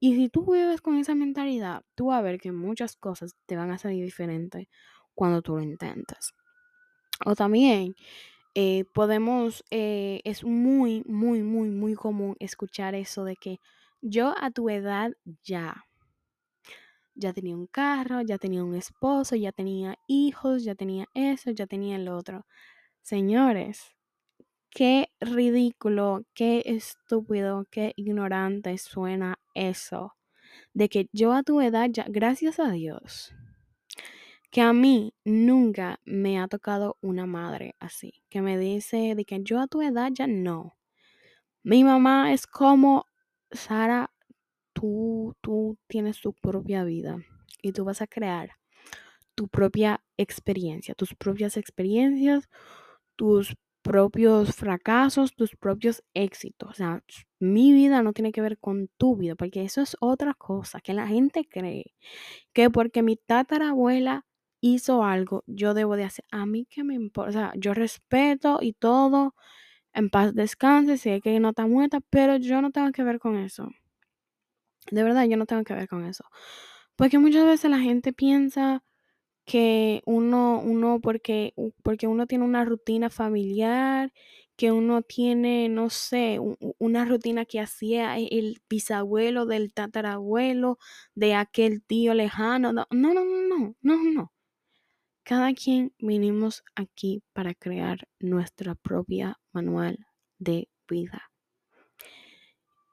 Y 0.01 0.15
si 0.15 0.31
tú 0.31 0.51
vives 0.51 0.81
con 0.81 0.97
esa 0.97 1.15
mentalidad, 1.15 1.83
tú 1.95 2.07
vas 2.07 2.21
a 2.21 2.23
ver 2.23 2.41
que 2.41 2.53
muchas 2.53 2.97
cosas 2.97 3.35
te 3.45 3.57
van 3.57 3.71
a 3.71 3.79
salir 3.79 4.03
diferentes 4.05 4.69
cuando 5.15 5.43
tú 5.43 5.57
lo 5.57 5.63
intentes. 5.63 6.33
O 7.25 7.35
también 7.35 7.95
eh, 8.55 8.85
podemos, 8.95 9.65
eh, 9.71 10.21
es 10.25 10.45
muy, 10.45 11.03
muy, 11.07 11.43
muy, 11.43 11.71
muy 11.71 11.95
común 11.95 12.37
escuchar 12.41 12.95
eso 12.95 13.25
de 13.25 13.37
que 13.37 13.61
yo 14.01 14.35
a 14.41 14.51
tu 14.51 14.71
edad 14.71 15.13
ya, 15.45 15.85
ya 17.15 17.33
tenía 17.33 17.57
un 17.57 17.67
carro, 17.67 18.23
ya 18.23 18.39
tenía 18.39 18.65
un 18.65 18.75
esposo, 18.75 19.37
ya 19.37 19.53
tenía 19.53 19.97
hijos, 20.07 20.65
ya 20.65 20.75
tenía 20.75 21.07
eso, 21.15 21.51
ya 21.51 21.67
tenía 21.67 21.97
el 21.97 22.09
otro. 22.09 22.47
Señores, 23.03 23.97
qué 24.71 25.11
ridículo, 25.21 26.25
qué 26.35 26.63
estúpido, 26.67 27.67
qué 27.71 27.93
ignorante 27.97 28.79
suena 28.79 29.39
eso. 29.55 30.15
De 30.75 30.89
que 30.89 31.09
yo 31.13 31.33
a 31.33 31.43
tu 31.43 31.61
edad 31.61 31.89
ya, 31.91 32.05
gracias 32.09 32.61
a 32.61 32.71
Dios, 32.71 33.35
que 34.51 34.61
a 34.63 34.73
mí 34.73 35.15
nunca 35.25 36.01
me 36.05 36.39
ha 36.39 36.49
tocado 36.49 36.97
una 37.01 37.27
madre 37.27 37.75
así, 37.79 38.23
que 38.29 38.41
me 38.41 38.59
dice 38.59 39.15
de 39.15 39.25
que 39.25 39.41
yo 39.43 39.61
a 39.61 39.67
tu 39.67 39.83
edad 39.83 40.11
ya 40.13 40.27
no. 40.27 40.77
Mi 41.63 41.85
mamá 41.85 42.33
es 42.33 42.47
como, 42.47 43.07
Sara, 43.51 44.11
tú, 44.73 45.37
tú 45.41 45.79
tienes 45.87 46.21
tu 46.21 46.33
propia 46.33 46.85
vida 46.85 47.19
y 47.63 47.73
tú 47.73 47.85
vas 47.85 48.01
a 48.01 48.07
crear 48.07 48.53
tu 49.35 49.49
propia 49.49 50.03
experiencia, 50.17 50.95
tus 50.95 51.15
propias 51.15 51.57
experiencias, 51.57 52.49
tus 53.17 53.55
propios 53.83 54.55
fracasos, 54.55 55.35
tus 55.35 55.57
propios 55.57 56.03
éxitos. 56.15 56.71
O 56.71 56.75
sea, 56.75 57.03
mi 57.39 57.73
vida 57.73 58.03
no 58.03 58.13
tiene 58.13 58.33
que 58.33 58.41
ver 58.41 58.59
con 58.59 58.89
tu 58.99 59.17
vida, 59.17 59.35
porque 59.35 59.63
eso 59.63 59.81
es 59.81 59.97
otra 60.01 60.35
cosa, 60.35 60.81
que 60.81 60.93
la 60.93 61.07
gente 61.07 61.45
cree 61.49 61.95
que 62.53 62.71
porque 62.71 63.03
mi 63.03 63.17
tatarabuela 63.17 64.27
hizo 64.61 65.05
algo, 65.05 65.45
yo 65.47 65.75
debo 65.75 65.97
de 65.97 66.05
hacer. 66.05 66.25
A 66.31 66.47
mí 66.47 66.67
que 66.67 66.85
me 66.85 66.95
importa, 66.95 67.31
o 67.31 67.33
sea, 67.33 67.53
yo 67.57 67.75
respeto 67.75 68.59
y 68.63 68.73
todo, 68.75 69.35
en 69.95 70.11
paz 70.11 70.35
descanse, 70.35 70.99
sé 70.99 71.21
que 71.21 71.41
no 71.41 71.51
está 71.51 71.67
muerta, 71.67 72.01
pero 72.11 72.37
yo 72.37 72.63
no 72.63 72.71
tengo 72.73 72.93
que 72.93 73.05
ver 73.05 73.19
con 73.21 73.37
eso. 73.37 73.71
De 74.91 75.03
verdad, 75.03 75.27
yo 75.27 75.37
no 75.37 75.47
tengo 75.47 75.65
que 75.65 75.75
ver 75.75 75.89
con 75.89 76.05
eso. 76.05 76.25
Porque 76.97 77.19
muchas 77.19 77.47
veces 77.47 77.71
la 77.71 77.79
gente 77.81 78.13
piensa 78.13 78.83
que 79.47 80.03
uno, 80.07 80.61
uno, 80.65 81.01
porque, 81.01 81.55
porque 81.83 82.07
uno 82.09 82.27
tiene 82.27 82.45
una 82.45 82.65
rutina 82.65 83.11
familiar, 83.11 84.13
que 84.57 84.73
uno 84.73 85.03
tiene, 85.03 85.69
no 85.69 85.91
sé, 85.91 86.39
una 86.79 87.05
rutina 87.05 87.45
que 87.47 87.61
hacía 87.61 88.19
el 88.19 88.61
bisabuelo 88.69 89.47
del 89.47 89.73
tatarabuelo, 89.73 90.79
de 91.15 91.35
aquel 91.35 91.83
tío 91.83 92.15
lejano. 92.15 92.73
No, 92.73 92.87
no, 92.91 93.15
no, 93.15 93.25
no, 93.25 93.77
no, 93.83 94.05
no. 94.13 94.33
Cada 95.29 95.53
quien 95.53 95.93
vinimos 95.99 96.65
aquí 96.75 97.23
para 97.35 97.53
crear 97.53 98.09
nuestra 98.19 98.75
propia 98.75 99.39
manual 99.53 100.07
de 100.39 100.71
vida. 100.89 101.31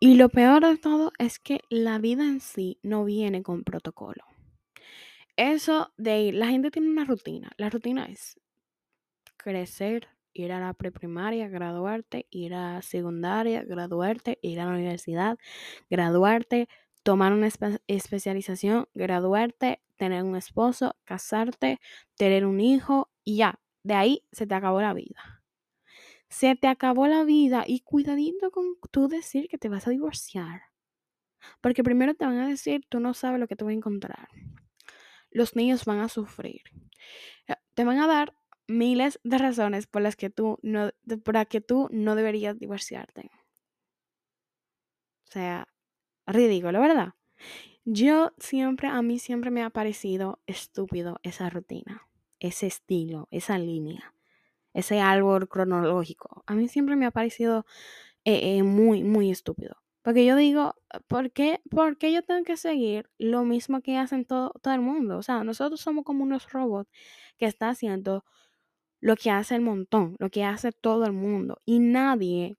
Y 0.02 0.16
lo 0.16 0.28
peor 0.28 0.66
de 0.68 0.78
todo 0.78 1.14
es 1.18 1.40
que 1.40 1.62
la 1.70 1.98
vida 1.98 2.24
en 2.26 2.42
sí 2.42 2.78
no 2.84 3.06
viene 3.06 3.42
con 3.42 3.64
protocolo. 3.64 4.26
Eso 5.38 5.94
de 5.96 6.24
ir, 6.24 6.36
la 6.36 6.48
gente 6.48 6.72
tiene 6.72 6.90
una 6.90 7.06
rutina. 7.06 7.54
La 7.56 7.70
rutina 7.70 8.04
es 8.04 8.38
crecer, 9.38 10.10
ir 10.34 10.52
a 10.52 10.60
la 10.60 10.74
preprimaria, 10.74 11.48
graduarte, 11.48 12.28
ir 12.32 12.54
a 12.54 12.82
secundaria, 12.82 13.64
graduarte, 13.64 14.40
ir 14.42 14.60
a 14.60 14.66
la 14.66 14.72
universidad, 14.72 15.38
graduarte, 15.90 16.68
tomar 17.02 17.32
una 17.32 17.48
especialización, 17.88 18.90
graduarte, 18.94 19.80
tener 19.98 20.24
un 20.24 20.36
esposo, 20.36 20.96
casarte, 21.04 21.80
tener 22.16 22.46
un 22.46 22.60
hijo 22.60 23.10
y 23.24 23.38
ya, 23.38 23.60
de 23.84 23.94
ahí 23.94 24.24
se 24.32 24.48
te 24.48 24.56
acabó 24.56 24.82
la 24.82 24.94
vida. 24.94 25.44
Se 26.30 26.56
te 26.56 26.68
acabó 26.68 27.08
la 27.08 27.24
vida 27.24 27.64
y 27.68 27.82
cuidadito 27.82 28.52
con 28.52 28.78
tú 28.92 29.08
decir 29.08 29.48
que 29.48 29.58
te 29.58 29.70
vas 29.70 29.88
a 29.88 29.92
divorciar. 29.92 30.64
Porque 31.62 31.84
primero 31.84 32.14
te 32.16 32.26
van 32.26 32.40
a 32.40 32.48
decir, 32.48 32.86
tú 32.90 33.00
no 33.00 33.14
sabes 33.14 33.40
lo 33.40 33.48
que 33.48 33.56
te 33.56 33.64
voy 33.64 33.74
a 33.74 33.78
encontrar. 33.78 34.28
Los 35.30 35.56
niños 35.56 35.86
van 35.86 36.00
a 36.00 36.10
sufrir. 36.10 36.62
Eh, 37.48 37.56
te 37.74 37.84
van 37.84 38.00
a 38.00 38.08
dar 38.08 38.34
miles 38.68 39.20
de 39.24 39.38
razones 39.38 39.88
por 39.88 40.02
las 40.02 40.16
que 40.16 40.30
tú 40.30 40.58
no, 40.64 40.90
para 41.24 41.46
que 41.46 41.62
tú 41.62 41.88
no 41.92 42.16
deberías 42.16 42.58
divorciarte. 42.58 43.30
O 45.28 45.32
sea, 45.32 45.68
ridículo, 46.26 46.80
¿verdad? 46.80 47.14
Yo 47.86 48.34
siempre, 48.40 48.88
a 48.88 49.02
mí 49.02 49.20
siempre 49.20 49.52
me 49.52 49.64
ha 49.64 49.70
parecido 49.70 50.40
estúpido 50.48 51.20
esa 51.24 51.50
rutina, 51.52 52.08
ese 52.40 52.66
estilo, 52.68 53.28
esa 53.32 53.60
línea, 53.60 54.14
ese 54.74 55.02
árbol 55.02 55.50
cronológico. 55.50 56.44
A 56.48 56.56
mí 56.56 56.68
siempre 56.68 56.96
me 56.96 57.06
ha 57.06 57.12
parecido 57.12 57.66
eh, 58.26 58.58
eh, 58.58 58.64
muy, 58.64 59.04
muy 59.04 59.32
estúpido. 59.32 59.78
Porque 60.04 60.26
yo 60.26 60.36
digo, 60.38 60.76
¿por 61.08 61.32
qué, 61.32 61.62
¿por 61.72 61.98
qué 61.98 62.14
yo 62.14 62.24
tengo 62.24 62.44
que 62.46 62.58
seguir 62.58 63.10
lo 63.20 63.44
mismo 63.46 63.82
que 63.82 63.98
hacen 63.98 64.26
todo, 64.26 64.52
todo 64.62 64.74
el 64.74 64.82
mundo? 64.82 65.18
O 65.18 65.24
sea, 65.24 65.44
nosotros 65.44 65.82
somos 65.82 66.06
como 66.06 66.24
unos 66.24 66.52
robots 66.52 66.90
que 67.38 67.46
están 67.48 67.72
haciendo 67.72 68.26
lo 69.02 69.16
que 69.16 69.32
hace 69.32 69.56
el 69.56 69.62
montón, 69.62 70.16
lo 70.20 70.30
que 70.32 70.44
hace 70.46 70.72
todo 70.74 71.06
el 71.06 71.14
mundo. 71.14 71.62
Y 71.66 71.80
nadie, 71.80 72.58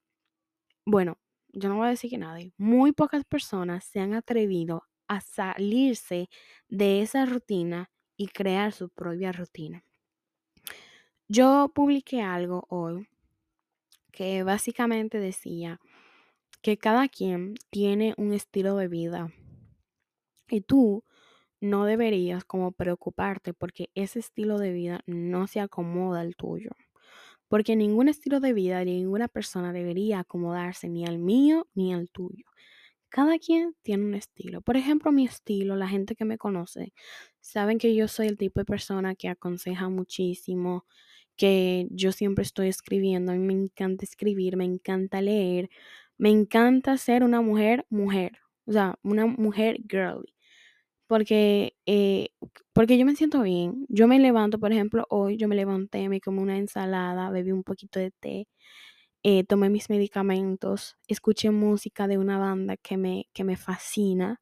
bueno, 0.86 1.18
yo 1.48 1.68
no 1.68 1.76
voy 1.76 1.86
a 1.88 1.90
decir 1.90 2.10
que 2.10 2.18
nadie, 2.18 2.52
muy 2.58 2.92
pocas 2.92 3.24
personas 3.24 3.84
se 3.84 4.00
han 4.00 4.14
atrevido 4.14 4.84
a 5.08 5.20
salirse 5.20 6.28
de 6.68 7.02
esa 7.02 7.26
rutina 7.26 7.90
y 8.16 8.28
crear 8.28 8.72
su 8.72 8.88
propia 8.88 9.32
rutina. 9.32 9.84
Yo 11.28 11.70
publiqué 11.74 12.22
algo 12.22 12.66
hoy 12.68 13.08
que 14.12 14.42
básicamente 14.42 15.18
decía 15.18 15.80
que 16.62 16.78
cada 16.78 17.08
quien 17.08 17.54
tiene 17.70 18.14
un 18.16 18.32
estilo 18.32 18.76
de 18.76 18.88
vida 18.88 19.32
y 20.48 20.60
tú 20.60 21.04
no 21.60 21.84
deberías 21.84 22.44
como 22.44 22.72
preocuparte 22.72 23.54
porque 23.54 23.90
ese 23.94 24.20
estilo 24.20 24.58
de 24.58 24.72
vida 24.72 25.00
no 25.06 25.46
se 25.46 25.60
acomoda 25.60 26.20
al 26.20 26.36
tuyo. 26.36 26.70
Porque 27.48 27.76
ningún 27.76 28.08
estilo 28.08 28.40
de 28.40 28.52
vida 28.52 28.80
de 28.80 28.86
ninguna 28.86 29.28
persona 29.28 29.72
debería 29.72 30.20
acomodarse 30.20 30.88
ni 30.88 31.06
al 31.06 31.18
mío 31.18 31.66
ni 31.74 31.94
al 31.94 32.10
tuyo. 32.10 32.46
Cada 33.10 33.38
quien 33.38 33.74
tiene 33.82 34.04
un 34.04 34.14
estilo. 34.14 34.60
Por 34.62 34.76
ejemplo, 34.76 35.12
mi 35.12 35.24
estilo, 35.24 35.76
la 35.76 35.88
gente 35.88 36.14
que 36.16 36.24
me 36.24 36.38
conoce, 36.38 36.92
saben 37.40 37.78
que 37.78 37.94
yo 37.94 38.08
soy 38.08 38.26
el 38.28 38.36
tipo 38.36 38.60
de 38.60 38.64
persona 38.66 39.14
que 39.14 39.28
aconseja 39.28 39.88
muchísimo, 39.88 40.84
que 41.36 41.86
yo 41.90 42.12
siempre 42.12 42.42
estoy 42.44 42.68
escribiendo, 42.68 43.32
a 43.32 43.36
mí 43.36 43.40
me 43.40 43.52
encanta 43.54 44.04
escribir, 44.04 44.56
me 44.56 44.64
encanta 44.64 45.20
leer, 45.22 45.70
me 46.18 46.30
encanta 46.30 46.96
ser 46.98 47.22
una 47.24 47.40
mujer 47.42 47.86
mujer, 47.90 48.38
o 48.66 48.72
sea, 48.72 48.98
una 49.02 49.26
mujer 49.26 49.78
girly 49.88 50.32
porque, 51.06 51.74
eh, 51.86 52.30
porque 52.72 52.98
yo 52.98 53.06
me 53.06 53.14
siento 53.16 53.42
bien. 53.42 53.86
Yo 53.88 54.08
me 54.08 54.18
levanto, 54.18 54.58
por 54.58 54.72
ejemplo, 54.72 55.06
hoy 55.10 55.36
yo 55.36 55.48
me 55.48 55.54
levanté, 55.56 56.08
me 56.08 56.20
comí 56.20 56.40
una 56.40 56.58
ensalada, 56.58 57.30
bebí 57.30 57.52
un 57.52 57.62
poquito 57.64 58.00
de 58.00 58.10
té, 58.12 58.48
eh, 59.22 59.44
tomé 59.44 59.70
mis 59.70 59.90
medicamentos, 59.90 60.96
escuché 61.08 61.50
música 61.50 62.08
de 62.08 62.18
una 62.18 62.38
banda 62.38 62.76
que 62.76 62.96
me, 62.96 63.28
que 63.34 63.44
me 63.44 63.56
fascina. 63.56 64.40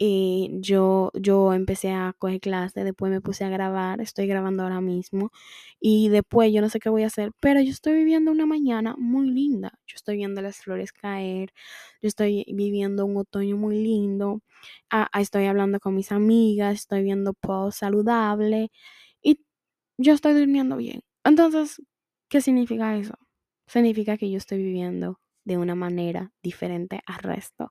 Y 0.00 0.50
yo, 0.60 1.10
yo 1.14 1.52
empecé 1.54 1.90
a 1.92 2.14
coger 2.18 2.40
clases, 2.40 2.84
después 2.84 3.10
me 3.10 3.20
puse 3.20 3.44
a 3.44 3.48
grabar, 3.50 4.00
estoy 4.00 4.28
grabando 4.28 4.62
ahora 4.62 4.80
mismo 4.80 5.32
y 5.80 6.08
después 6.08 6.52
yo 6.52 6.60
no 6.60 6.68
sé 6.70 6.78
qué 6.78 6.88
voy 6.88 7.02
a 7.02 7.08
hacer, 7.08 7.32
pero 7.40 7.60
yo 7.60 7.70
estoy 7.70 7.94
viviendo 7.94 8.30
una 8.30 8.46
mañana 8.46 8.94
muy 8.96 9.28
linda, 9.30 9.72
yo 9.88 9.96
estoy 9.96 10.16
viendo 10.18 10.40
las 10.40 10.58
flores 10.58 10.92
caer, 10.92 11.52
yo 12.00 12.06
estoy 12.08 12.44
viviendo 12.54 13.04
un 13.06 13.16
otoño 13.16 13.56
muy 13.56 13.76
lindo, 13.82 14.40
ah, 14.90 15.08
ah, 15.12 15.20
estoy 15.20 15.46
hablando 15.46 15.80
con 15.80 15.94
mis 15.96 16.12
amigas, 16.12 16.74
estoy 16.76 17.02
viendo 17.02 17.32
post 17.34 17.80
saludable 17.80 18.70
y 19.22 19.44
yo 19.98 20.14
estoy 20.14 20.34
durmiendo 20.34 20.76
bien. 20.76 21.02
Entonces, 21.24 21.82
¿qué 22.28 22.40
significa 22.40 22.96
eso? 22.96 23.14
Significa 23.68 24.16
que 24.16 24.30
yo 24.30 24.38
estoy 24.38 24.58
viviendo 24.58 25.20
de 25.44 25.58
una 25.58 25.74
manera 25.74 26.32
diferente 26.42 27.00
al 27.06 27.18
resto. 27.18 27.70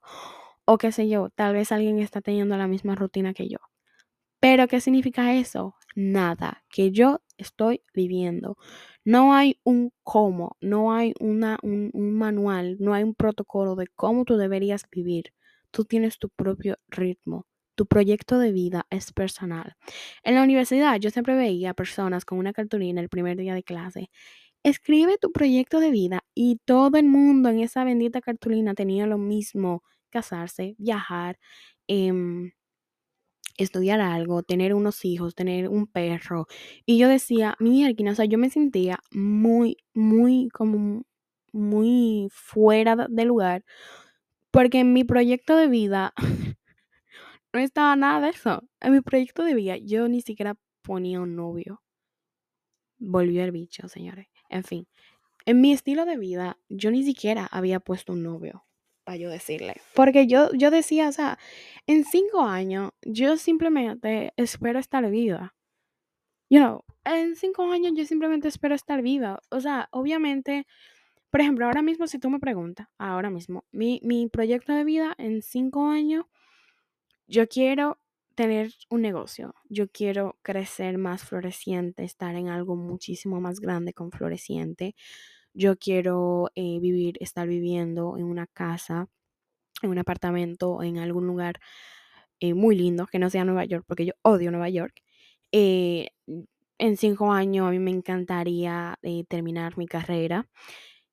O 0.64 0.78
qué 0.78 0.92
sé 0.92 1.08
yo, 1.08 1.30
tal 1.30 1.54
vez 1.54 1.72
alguien 1.72 1.98
está 1.98 2.20
teniendo 2.20 2.56
la 2.56 2.66
misma 2.66 2.94
rutina 2.94 3.34
que 3.34 3.48
yo. 3.48 3.58
Pero 4.40 4.68
¿qué 4.68 4.80
significa 4.80 5.34
eso? 5.34 5.74
Nada, 5.96 6.64
que 6.70 6.92
yo 6.92 7.20
estoy 7.38 7.82
viviendo. 7.92 8.56
No 9.04 9.34
hay 9.34 9.58
un 9.64 9.92
cómo, 10.04 10.56
no 10.60 10.92
hay 10.92 11.14
una, 11.18 11.58
un, 11.62 11.90
manual, 12.14 12.76
no 12.78 12.94
hay 12.94 13.02
un 13.02 13.14
protocolo 13.14 13.74
de 13.74 13.88
cómo 13.88 14.24
tú 14.24 14.36
deberías 14.36 14.84
vivir. 14.92 15.32
Tú 15.70 15.84
tienes 15.84 16.18
tu 16.18 16.28
propio 16.28 16.78
ritmo. 16.88 17.46
Tu 17.74 17.86
proyecto 17.86 18.38
de 18.38 18.52
vida 18.52 18.86
es 18.90 19.12
personal. 19.12 19.76
En 20.22 20.34
la 20.34 20.42
universidad 20.42 20.98
yo 21.00 21.10
siempre 21.10 21.34
veía 21.34 21.74
personas 21.74 22.24
con 22.24 22.38
una 22.38 22.52
cartulina 22.52 23.00
el 23.00 23.08
primer 23.08 23.36
día 23.36 23.54
de 23.54 23.62
clase. 23.62 24.10
Escribe 24.64 25.18
tu 25.18 25.32
proyecto 25.32 25.80
de 25.80 25.90
vida 25.90 26.24
y 26.34 26.58
todo 26.64 26.98
el 26.98 27.06
mundo 27.06 27.48
en 27.48 27.60
esa 27.60 27.84
bendita 27.84 28.20
cartulina 28.20 28.74
tenía 28.74 29.06
lo 29.06 29.18
mismo 29.18 29.82
casarse, 30.10 30.74
viajar, 30.78 31.38
em, 31.88 32.52
estudiar 33.58 34.00
algo, 34.00 34.42
tener 34.42 34.74
unos 34.74 35.04
hijos, 35.04 35.34
tener 35.34 35.68
un 35.68 35.86
perro. 35.86 36.46
Y 36.86 36.98
yo 36.98 37.08
decía, 37.08 37.56
mierda, 37.60 38.12
o 38.12 38.14
sea, 38.14 38.24
yo 38.24 38.38
me 38.38 38.50
sentía 38.50 39.00
muy, 39.10 39.76
muy, 39.94 40.48
como 40.50 41.02
muy 41.52 42.28
fuera 42.32 42.96
de 43.08 43.24
lugar, 43.24 43.64
porque 44.52 44.80
en 44.80 44.92
mi 44.92 45.04
proyecto 45.04 45.56
de 45.56 45.68
vida 45.68 46.14
no 47.52 47.60
estaba 47.60 47.96
nada 47.96 48.20
de 48.22 48.30
eso. 48.30 48.62
En 48.80 48.92
mi 48.92 49.00
proyecto 49.02 49.44
de 49.44 49.54
vida 49.54 49.76
yo 49.78 50.08
ni 50.08 50.22
siquiera 50.22 50.56
ponía 50.82 51.20
un 51.20 51.36
novio. 51.36 51.82
Volvió 53.00 53.42
el 53.42 53.50
bicho, 53.50 53.88
señores. 53.88 54.28
En 54.48 54.64
fin, 54.64 54.86
en 55.46 55.60
mi 55.60 55.72
estilo 55.72 56.04
de 56.04 56.16
vida 56.16 56.58
yo 56.68 56.90
ni 56.90 57.02
siquiera 57.04 57.46
había 57.50 57.80
puesto 57.80 58.12
un 58.12 58.22
novio 58.22 58.68
yo 59.16 59.30
decirle. 59.30 59.80
Porque 59.94 60.26
yo, 60.26 60.52
yo 60.52 60.70
decía, 60.70 61.08
o 61.08 61.12
sea, 61.12 61.38
en 61.86 62.04
cinco 62.04 62.42
años 62.42 62.92
yo 63.02 63.36
simplemente 63.36 64.32
espero 64.36 64.78
estar 64.78 65.08
viva. 65.10 65.54
You 66.50 66.60
know, 66.60 66.84
en 67.04 67.36
cinco 67.36 67.70
años 67.70 67.92
yo 67.96 68.04
simplemente 68.04 68.48
espero 68.48 68.74
estar 68.74 69.02
viva. 69.02 69.40
O 69.50 69.60
sea, 69.60 69.88
obviamente, 69.92 70.66
por 71.30 71.40
ejemplo, 71.40 71.66
ahora 71.66 71.82
mismo 71.82 72.06
si 72.06 72.18
tú 72.18 72.30
me 72.30 72.38
preguntas, 72.38 72.88
ahora 72.98 73.30
mismo, 73.30 73.64
mi, 73.70 74.00
mi 74.02 74.28
proyecto 74.28 74.72
de 74.72 74.84
vida 74.84 75.14
en 75.18 75.42
cinco 75.42 75.88
años, 75.88 76.24
yo 77.26 77.46
quiero 77.48 77.98
tener 78.38 78.72
un 78.88 79.02
negocio, 79.02 79.52
yo 79.68 79.88
quiero 79.90 80.38
crecer 80.42 80.96
más 80.96 81.24
floreciente, 81.24 82.04
estar 82.04 82.36
en 82.36 82.48
algo 82.48 82.76
muchísimo 82.76 83.40
más 83.40 83.58
grande 83.58 83.92
con 83.94 84.12
floreciente 84.12 84.94
yo 85.54 85.76
quiero 85.76 86.50
eh, 86.54 86.78
vivir, 86.80 87.16
estar 87.20 87.48
viviendo 87.48 88.16
en 88.16 88.24
una 88.26 88.46
casa, 88.46 89.08
en 89.82 89.90
un 89.90 89.98
apartamento, 89.98 90.82
en 90.82 90.98
algún 90.98 91.26
lugar 91.26 91.60
eh, 92.40 92.54
muy 92.54 92.76
lindo, 92.76 93.06
que 93.08 93.18
no 93.18 93.30
sea 93.30 93.44
Nueva 93.44 93.64
York, 93.64 93.84
porque 93.88 94.06
yo 94.06 94.14
odio 94.22 94.50
Nueva 94.52 94.68
York. 94.70 95.02
Eh, 95.52 96.10
en 96.78 96.96
cinco 96.96 97.32
años 97.32 97.66
a 97.68 97.72
mí 97.72 97.78
me 97.80 97.90
encantaría 97.90 98.98
terminar 99.28 99.76
mi 99.78 99.86
carrera 99.86 100.48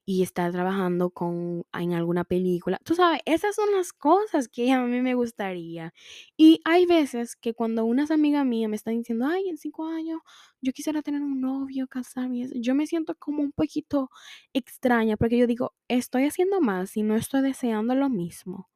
y 0.05 0.21
estar 0.23 0.51
trabajando 0.51 1.09
con, 1.09 1.65
en 1.73 1.93
alguna 1.93 2.23
película. 2.23 2.79
Tú 2.83 2.95
sabes, 2.95 3.21
esas 3.25 3.55
son 3.55 3.71
las 3.71 3.91
cosas 3.93 4.47
que 4.47 4.71
a 4.71 4.81
mí 4.83 5.01
me 5.01 5.15
gustaría. 5.15 5.93
Y 6.37 6.61
hay 6.65 6.85
veces 6.85 7.35
que 7.35 7.53
cuando 7.53 7.85
unas 7.85 8.11
amigas 8.11 8.45
mías 8.45 8.69
me 8.69 8.75
están 8.75 8.97
diciendo, 8.97 9.25
ay, 9.27 9.49
en 9.49 9.57
cinco 9.57 9.87
años 9.87 10.19
yo 10.61 10.71
quisiera 10.73 11.01
tener 11.01 11.21
un 11.21 11.41
novio, 11.41 11.87
casarme, 11.87 12.47
yo 12.55 12.75
me 12.75 12.87
siento 12.87 13.15
como 13.15 13.41
un 13.43 13.51
poquito 13.51 14.09
extraña 14.53 15.17
porque 15.17 15.37
yo 15.37 15.47
digo, 15.47 15.73
estoy 15.87 16.25
haciendo 16.25 16.61
más 16.61 16.95
y 16.97 17.03
no 17.03 17.15
estoy 17.15 17.41
deseando 17.41 17.95
lo 17.95 18.09
mismo. 18.09 18.69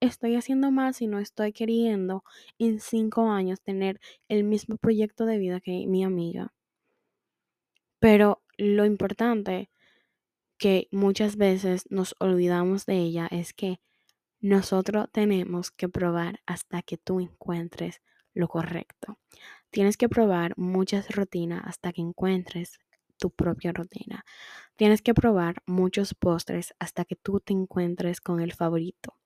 Estoy 0.00 0.36
haciendo 0.36 0.70
más 0.70 1.00
y 1.02 1.06
no 1.08 1.18
estoy 1.18 1.52
queriendo 1.52 2.24
en 2.58 2.80
cinco 2.80 3.30
años 3.30 3.62
tener 3.62 4.00
el 4.28 4.44
mismo 4.44 4.76
proyecto 4.76 5.26
de 5.26 5.38
vida 5.38 5.60
que 5.60 5.86
mi 5.88 6.04
amiga. 6.04 6.52
Pero 8.00 8.42
lo 8.58 8.84
importante 8.84 9.70
que 10.64 10.88
muchas 10.90 11.36
veces 11.36 11.84
nos 11.90 12.16
olvidamos 12.20 12.86
de 12.86 12.96
ella 12.96 13.28
es 13.30 13.52
que 13.52 13.82
nosotros 14.40 15.08
tenemos 15.12 15.70
que 15.70 15.90
probar 15.90 16.40
hasta 16.46 16.80
que 16.80 16.96
tú 16.96 17.20
encuentres 17.20 18.00
lo 18.32 18.48
correcto. 18.48 19.18
Tienes 19.68 19.98
que 19.98 20.08
probar 20.08 20.54
muchas 20.56 21.14
rutinas 21.14 21.60
hasta 21.66 21.92
que 21.92 22.00
encuentres 22.00 22.78
tu 23.18 23.28
propia 23.28 23.72
rutina. 23.72 24.24
Tienes 24.74 25.02
que 25.02 25.12
probar 25.12 25.56
muchos 25.66 26.14
postres 26.14 26.72
hasta 26.78 27.04
que 27.04 27.16
tú 27.16 27.40
te 27.40 27.52
encuentres 27.52 28.22
con 28.22 28.40
el 28.40 28.54
favorito. 28.54 29.18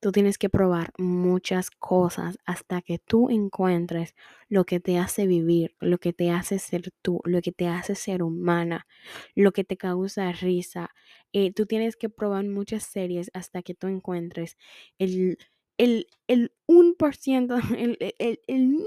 Tú 0.00 0.12
tienes 0.12 0.38
que 0.38 0.48
probar 0.50 0.92
muchas 0.98 1.70
cosas 1.70 2.38
hasta 2.44 2.82
que 2.82 2.98
tú 2.98 3.30
encuentres 3.30 4.14
lo 4.48 4.64
que 4.64 4.80
te 4.80 4.98
hace 4.98 5.26
vivir, 5.26 5.74
lo 5.80 5.98
que 5.98 6.12
te 6.12 6.30
hace 6.30 6.58
ser 6.58 6.90
tú, 7.02 7.20
lo 7.24 7.40
que 7.42 7.52
te 7.52 7.68
hace 7.68 7.94
ser 7.94 8.22
humana, 8.22 8.86
lo 9.34 9.52
que 9.52 9.64
te 9.64 9.76
causa 9.76 10.32
risa. 10.32 10.90
Eh, 11.32 11.52
tú 11.52 11.66
tienes 11.66 11.96
que 11.96 12.08
probar 12.10 12.44
muchas 12.44 12.84
series 12.84 13.30
hasta 13.34 13.62
que 13.62 13.74
tú 13.74 13.86
encuentres 13.88 14.56
el, 14.98 15.38
el, 15.78 16.06
el 16.28 16.52
1%, 16.66 17.56
el, 17.76 17.96
el, 18.18 18.40
el 18.46 18.86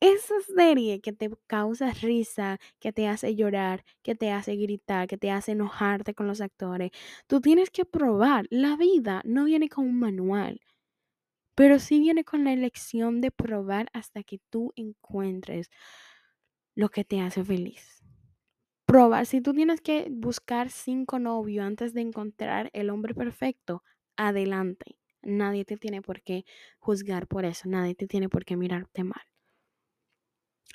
esa 0.00 0.34
serie 0.56 1.00
que 1.00 1.12
te 1.12 1.30
causa 1.46 1.92
risa, 1.92 2.58
que 2.78 2.92
te 2.92 3.08
hace 3.08 3.36
llorar, 3.36 3.84
que 4.02 4.14
te 4.14 4.30
hace 4.30 4.56
gritar, 4.56 5.06
que 5.08 5.18
te 5.18 5.30
hace 5.30 5.52
enojarte 5.52 6.14
con 6.14 6.26
los 6.26 6.40
actores, 6.40 6.90
tú 7.26 7.40
tienes 7.40 7.70
que 7.70 7.84
probar. 7.84 8.46
La 8.50 8.76
vida 8.76 9.22
no 9.24 9.44
viene 9.44 9.68
con 9.68 9.86
un 9.86 9.98
manual, 9.98 10.60
pero 11.54 11.78
sí 11.78 12.00
viene 12.00 12.24
con 12.24 12.44
la 12.44 12.52
elección 12.52 13.20
de 13.20 13.30
probar 13.30 13.88
hasta 13.92 14.22
que 14.22 14.40
tú 14.50 14.72
encuentres 14.76 15.70
lo 16.74 16.88
que 16.88 17.04
te 17.04 17.20
hace 17.20 17.44
feliz. 17.44 18.02
Probar, 18.86 19.26
si 19.26 19.40
tú 19.40 19.54
tienes 19.54 19.80
que 19.80 20.08
buscar 20.10 20.70
cinco 20.70 21.18
novios 21.18 21.64
antes 21.64 21.94
de 21.94 22.00
encontrar 22.00 22.70
el 22.72 22.90
hombre 22.90 23.14
perfecto, 23.14 23.84
adelante. 24.16 24.96
Nadie 25.22 25.64
te 25.64 25.76
tiene 25.76 26.02
por 26.02 26.22
qué 26.22 26.44
juzgar 26.78 27.28
por 27.28 27.44
eso, 27.44 27.68
nadie 27.68 27.94
te 27.94 28.06
tiene 28.06 28.28
por 28.28 28.44
qué 28.44 28.56
mirarte 28.56 29.04
mal. 29.04 29.29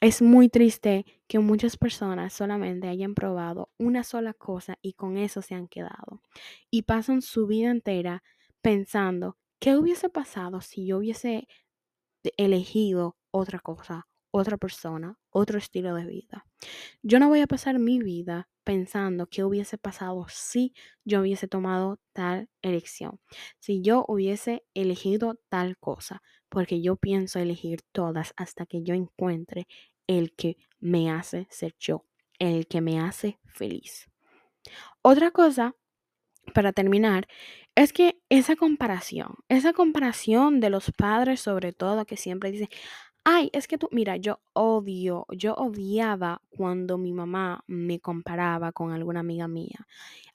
Es 0.02 0.22
muy 0.22 0.50
triste 0.50 1.06
que 1.28 1.40
muchas 1.40 1.78
personas 1.78 2.34
solamente 2.34 2.88
hayan 2.88 3.16
probado 3.16 3.72
una 3.78 4.04
sola 4.04 4.34
cosa 4.34 4.78
y 4.82 4.94
con 4.94 5.18
eso 5.18 5.42
se 5.42 5.56
han 5.56 5.68
quedado. 5.68 6.22
Y 6.70 6.84
pasan 6.84 7.22
su 7.22 7.48
vida 7.48 7.72
entera 7.72 8.22
pensando, 8.62 9.38
¿qué 9.60 9.78
hubiese 9.78 10.10
pasado 10.10 10.62
si 10.62 10.86
yo 10.86 10.98
hubiese 10.98 11.48
elegido 12.38 13.18
otra 13.32 13.60
cosa, 13.60 14.08
otra 14.32 14.58
persona, 14.58 15.18
otro 15.30 15.58
estilo 15.58 15.96
de 15.96 16.06
vida? 16.06 16.46
Yo 17.04 17.20
no 17.20 17.30
voy 17.30 17.42
a 17.42 17.48
pasar 17.48 17.80
mi 17.80 18.00
vida 18.00 18.50
pensando 18.64 19.28
qué 19.28 19.44
hubiese 19.44 19.78
pasado 19.78 20.26
si 20.30 20.74
yo 21.06 21.22
hubiese 21.22 21.48
tomado 21.48 22.00
tal 22.14 22.50
elección, 22.62 23.20
si 23.60 23.82
yo 23.82 24.06
hubiese 24.08 24.66
elegido 24.74 25.40
tal 25.50 25.78
cosa, 25.78 26.22
porque 26.56 26.82
yo 26.82 26.96
pienso 26.96 27.38
elegir 27.38 27.82
todas 27.91 28.34
hasta 28.38 28.65
que 28.65 28.82
yo 28.82 28.94
encuentre 28.94 29.68
el 30.08 30.34
que 30.38 30.56
me 30.80 31.12
hace 31.12 31.48
ser 31.50 31.76
yo, 31.78 32.06
el 32.39 32.65
que 32.68 32.80
me 32.80 32.98
hace 32.98 33.39
feliz. 33.44 34.10
Otra 35.02 35.32
cosa, 35.32 35.76
para 36.54 36.72
terminar, 36.72 37.28
es 37.76 37.91
que 37.91 38.22
esa 38.30 38.56
comparación, 38.56 39.36
esa 39.50 39.74
comparación 39.74 40.62
de 40.62 40.70
los 40.70 40.94
padres 40.94 41.41
sobre 41.41 41.74
todo, 41.74 42.06
que 42.06 42.15
siempre 42.15 42.52
dicen, 42.52 42.70
ay, 43.26 43.50
es 43.52 43.68
que 43.68 43.78
tú, 43.78 43.89
mira, 43.91 44.15
yo 44.15 44.39
odio, 44.54 45.26
yo 45.32 45.56
odiaba 45.56 46.41
cuando 46.52 46.98
mi 46.98 47.12
mamá 47.12 47.65
me 47.68 48.00
comparaba 48.00 48.72
con 48.72 48.94
alguna 48.94 49.20
amiga 49.20 49.50
mía. 49.50 49.88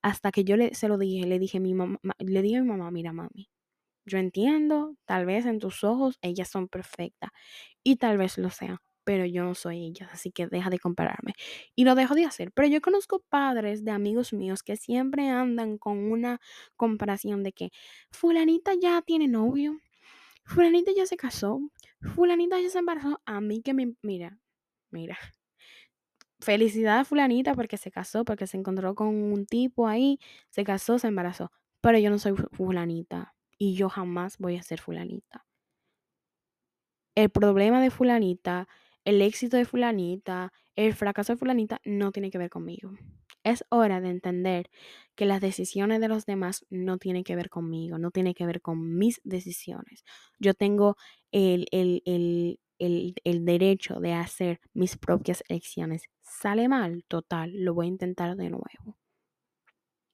Hasta 0.03 0.33
que 0.33 0.45
yo 0.45 0.59
le, 0.59 0.75
se 0.75 0.87
lo 0.87 0.99
dije, 0.99 1.27
le 1.27 1.39
dije, 1.39 1.61
mi 1.61 1.73
mamá, 1.73 1.99
le 2.19 2.43
dije 2.43 2.59
a 2.59 2.63
mi 2.63 2.69
mamá, 2.69 2.91
mira, 2.91 3.15
mami, 3.15 3.49
yo 4.11 4.19
entiendo, 4.19 4.97
tal 5.07 5.27
vez 5.27 5.47
en 5.47 5.59
tus 5.59 5.85
ojos 5.85 6.19
ellas 6.23 6.49
son 6.51 6.69
perfectas 6.69 7.31
y 7.85 7.97
tal 7.97 8.19
vez 8.19 8.39
lo 8.39 8.51
sean, 8.51 8.79
pero 9.05 9.25
yo 9.27 9.45
no 9.45 9.55
soy 9.55 9.85
ellas, 9.87 10.11
así 10.13 10.33
que 10.33 10.47
deja 10.47 10.71
de 10.71 10.79
compararme. 10.79 11.35
Y 11.77 11.85
lo 11.85 11.95
dejo 11.95 12.15
de 12.15 12.25
hacer. 12.27 12.53
Pero 12.53 12.69
yo 12.69 12.81
conozco 12.81 13.25
padres 13.29 13.85
de 13.85 13.91
amigos 13.93 14.33
míos 14.33 14.63
que 14.63 14.77
siempre 14.77 15.29
andan 15.31 15.79
con 15.79 15.99
una 16.13 16.41
comparación 16.77 17.43
de 17.43 17.53
que 17.53 17.71
fulanita 18.11 18.73
ya 18.81 19.03
tiene 19.03 19.29
novio, 19.29 19.79
fulanita 20.45 20.93
ya 20.97 21.07
se 21.07 21.17
casó, 21.17 21.61
fulanita 22.15 22.61
ya 22.61 22.71
se 22.71 22.79
embarazó, 22.81 23.21
a 23.27 23.41
mí 23.41 23.63
que 23.63 23.75
me, 23.75 23.95
mira, 24.03 24.39
mira, 24.91 25.19
felicidad 26.41 27.01
a 27.01 27.05
fulanita 27.05 27.55
porque 27.55 27.77
se 27.77 27.91
casó, 27.91 28.25
porque 28.25 28.47
se 28.47 28.57
encontró 28.57 28.95
con 28.95 29.09
un 29.09 29.47
tipo 29.47 29.87
ahí, 29.89 30.19
se 30.51 30.65
casó, 30.65 30.99
se 30.99 31.09
embarazó, 31.09 31.51
pero 31.81 31.99
yo 31.99 32.11
no 32.11 32.19
soy 32.19 32.35
fulanita 32.53 33.35
y 33.61 33.75
yo 33.75 33.91
jamás 33.91 34.39
voy 34.39 34.57
a 34.57 34.63
ser 34.63 34.81
fulanita. 34.81 35.45
El 37.15 37.29
problema 37.29 37.83
de 37.83 37.91
fulanita, 37.91 38.67
el 39.05 39.21
éxito 39.21 39.59
de 39.59 39.67
fulanita, 39.67 40.51
el 40.77 40.95
fracaso 40.95 41.35
de 41.35 41.37
fulanita 41.37 41.79
no 41.85 42.11
tiene 42.11 42.31
que 42.31 42.39
ver 42.39 42.49
conmigo. 42.49 42.93
Es 43.45 43.63
hora 43.69 44.01
de 44.01 44.09
entender 44.09 44.71
que 45.15 45.27
las 45.27 45.43
decisiones 45.43 46.01
de 46.01 46.09
los 46.09 46.25
demás 46.25 46.65
no 46.71 46.97
tienen 46.97 47.23
que 47.23 47.37
ver 47.37 47.51
conmigo, 47.51 47.99
no 47.99 48.11
tienen 48.11 48.33
que 48.33 48.47
ver 48.47 48.63
con 48.63 48.97
mis 48.97 49.21
decisiones. 49.25 50.05
Yo 50.39 50.55
tengo 50.55 50.97
el, 51.31 51.67
el, 51.71 52.03
el, 52.07 53.15
el, 53.25 53.45
derecho 53.45 54.01
de 54.01 54.15
hacer 54.15 54.59
mis 54.73 54.97
propias 54.97 55.45
elecciones. 55.49 56.05
Sale 56.23 56.67
mal, 56.69 57.05
total, 57.09 57.53
lo 57.63 57.75
voy 57.75 57.87
a 57.87 57.89
intentar 57.91 58.37
de 58.37 58.49
nuevo. 58.49 58.97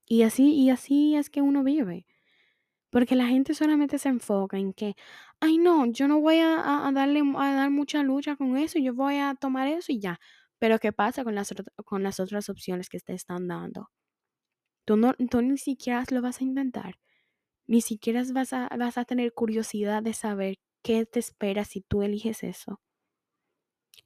Y 0.05 0.23
así, 0.23 0.53
y 0.55 0.71
así 0.71 1.15
es 1.15 1.31
que 1.31 1.43
uno 1.43 1.63
vive. 1.63 2.07
Porque 2.97 3.15
la 3.15 3.27
gente 3.27 3.53
solamente 3.53 3.99
se 3.99 4.09
enfoca 4.09 4.57
en 4.57 4.73
que, 4.73 4.95
ay 5.39 5.59
no, 5.59 5.85
yo 5.85 6.09
no 6.09 6.19
voy 6.19 6.39
a, 6.39 6.91
darle 6.95 7.21
a 7.37 7.53
dar 7.53 7.71
mucha 7.71 8.03
lucha 8.03 8.37
con 8.37 8.57
eso, 8.57 8.79
yo 8.79 8.95
voy 8.95 9.19
a 9.19 9.35
tomar 9.35 9.69
eso 9.69 9.93
y 9.93 10.01
ya. 10.01 10.19
Pero 10.59 10.79
¿qué 10.79 10.95
pasa 10.95 11.23
con 11.23 11.35
las, 11.35 11.53
con 11.85 12.03
las 12.03 12.21
otras 12.21 12.49
opciones 12.49 12.89
que 12.89 12.99
te 12.99 13.13
están 13.13 13.49
dando? 13.49 13.91
Tú, 14.87 14.97
no, 14.97 15.13
tú 15.31 15.43
ni 15.43 15.59
siquiera 15.59 16.05
lo 16.11 16.23
vas 16.23 16.41
a 16.41 16.45
intentar. 16.45 16.95
Ni 17.67 17.83
siquiera 17.83 18.23
vas 18.33 18.55
a, 18.55 18.71
vas 18.79 18.97
a 18.97 19.05
tener 19.05 19.35
curiosidad 19.35 20.03
de 20.03 20.15
saber 20.15 20.57
qué 20.83 21.05
te 21.05 21.19
espera 21.19 21.67
si 21.67 21.83
tú 21.83 22.01
eliges 22.01 22.43
eso. 22.45 22.81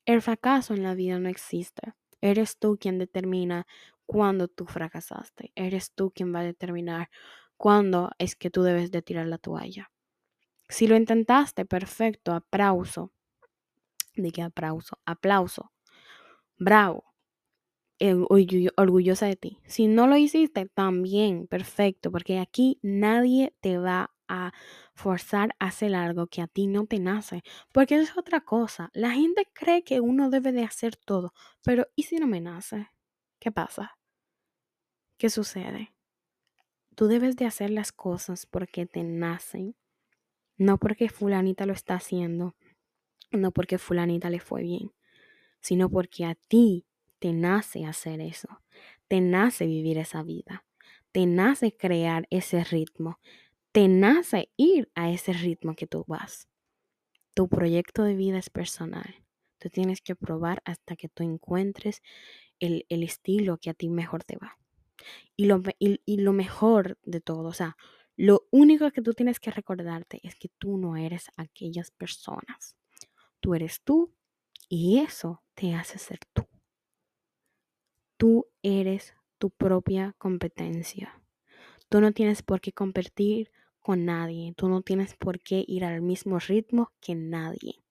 El 0.04 0.20
fracaso 0.20 0.74
en 0.74 0.82
la 0.82 0.96
vida 0.96 1.20
no 1.20 1.28
existe. 1.28 1.92
Eres 2.20 2.58
tú 2.58 2.76
quien 2.76 2.98
determina 2.98 3.68
cuándo 4.04 4.48
tú 4.48 4.66
fracasaste. 4.66 5.52
Eres 5.54 5.92
tú 5.94 6.10
quien 6.10 6.34
va 6.34 6.40
a 6.40 6.42
determinar 6.42 7.08
cuándo 7.60 8.10
es 8.16 8.36
que 8.36 8.48
tú 8.48 8.62
debes 8.62 8.90
de 8.90 9.02
tirar 9.02 9.26
la 9.26 9.36
toalla. 9.36 9.92
Si 10.70 10.86
lo 10.86 10.96
intentaste, 10.96 11.66
perfecto, 11.66 12.32
aplauso. 12.32 13.12
¿De 14.14 14.32
qué 14.32 14.40
aplauso? 14.40 14.98
Aplauso. 15.04 15.70
Bravo. 16.56 17.04
Orgullosa 18.78 19.26
de 19.26 19.36
ti. 19.36 19.58
Si 19.66 19.88
no 19.88 20.06
lo 20.06 20.16
hiciste, 20.16 20.70
también, 20.72 21.48
perfecto, 21.48 22.10
porque 22.10 22.38
aquí 22.38 22.78
nadie 22.82 23.54
te 23.60 23.76
va 23.76 24.10
a 24.26 24.52
forzar 24.94 25.54
a 25.58 25.66
hacer 25.66 25.94
algo 25.94 26.28
que 26.28 26.40
a 26.40 26.46
ti 26.46 26.66
no 26.66 26.86
te 26.86 26.98
nace, 26.98 27.42
porque 27.72 27.96
es 27.96 28.16
otra 28.16 28.40
cosa. 28.40 28.88
La 28.94 29.10
gente 29.10 29.46
cree 29.52 29.84
que 29.84 30.00
uno 30.00 30.30
debe 30.30 30.52
de 30.52 30.64
hacer 30.64 30.96
todo, 30.96 31.34
pero 31.62 31.88
¿y 31.94 32.04
si 32.04 32.16
no 32.16 32.26
me 32.26 32.40
nace? 32.40 32.88
¿Qué 33.38 33.52
pasa? 33.52 33.98
¿Qué 35.18 35.28
sucede? 35.28 35.92
Tú 36.94 37.06
debes 37.06 37.36
de 37.36 37.46
hacer 37.46 37.70
las 37.70 37.92
cosas 37.92 38.46
porque 38.46 38.86
te 38.86 39.02
nacen, 39.02 39.76
no 40.56 40.78
porque 40.78 41.08
fulanita 41.08 41.66
lo 41.66 41.72
está 41.72 41.94
haciendo, 41.94 42.56
no 43.30 43.52
porque 43.52 43.78
fulanita 43.78 44.28
le 44.30 44.40
fue 44.40 44.62
bien, 44.62 44.92
sino 45.60 45.88
porque 45.88 46.24
a 46.24 46.34
ti 46.34 46.84
te 47.18 47.32
nace 47.32 47.86
hacer 47.86 48.20
eso, 48.20 48.48
te 49.08 49.20
nace 49.20 49.66
vivir 49.66 49.98
esa 49.98 50.22
vida, 50.22 50.64
te 51.12 51.26
nace 51.26 51.76
crear 51.76 52.26
ese 52.30 52.64
ritmo, 52.64 53.20
te 53.72 53.88
nace 53.88 54.50
ir 54.56 54.90
a 54.94 55.10
ese 55.10 55.32
ritmo 55.32 55.74
que 55.74 55.86
tú 55.86 56.04
vas. 56.06 56.48
Tu 57.34 57.48
proyecto 57.48 58.02
de 58.02 58.16
vida 58.16 58.38
es 58.38 58.50
personal. 58.50 59.24
Tú 59.58 59.70
tienes 59.70 60.00
que 60.00 60.16
probar 60.16 60.62
hasta 60.64 60.96
que 60.96 61.08
tú 61.08 61.22
encuentres 61.22 62.02
el, 62.58 62.86
el 62.88 63.02
estilo 63.02 63.58
que 63.58 63.70
a 63.70 63.74
ti 63.74 63.88
mejor 63.88 64.24
te 64.24 64.36
va. 64.36 64.58
Y 65.36 65.46
lo, 65.46 65.62
y, 65.78 66.16
lo 66.18 66.32
mejor 66.32 66.98
de 67.02 67.20
todo, 67.20 67.48
o 67.48 67.52
sea, 67.52 67.76
lo 68.16 68.46
único 68.50 68.90
que 68.90 69.02
tú 69.02 69.14
tienes 69.14 69.40
que 69.40 69.50
recordarte 69.50 70.20
es 70.22 70.34
que 70.36 70.50
tú 70.58 70.76
no 70.76 70.96
eres 70.96 71.30
aquellas 71.36 71.90
personas. 71.90 72.76
Tú 73.40 73.54
eres 73.54 73.82
tú 73.82 74.14
y 74.68 74.98
eso 74.98 75.42
te 75.54 75.74
hace 75.74 75.98
ser 75.98 76.18
tú. 76.32 76.46
Tú 78.18 78.46
eres 78.62 79.14
tu 79.38 79.50
propia 79.50 80.14
competencia. 80.18 81.22
Tú 81.88 82.00
no 82.00 82.12
tienes 82.12 82.42
por 82.42 82.60
qué 82.60 82.72
competir 82.72 83.50
con 83.80 84.04
nadie. 84.04 84.52
Tú 84.56 84.68
no 84.68 84.82
tienes 84.82 85.16
por 85.16 85.40
qué 85.40 85.64
ir 85.66 85.84
al 85.84 86.02
mismo 86.02 86.38
ritmo 86.38 86.92
que 87.00 87.14
nadie. 87.14 87.82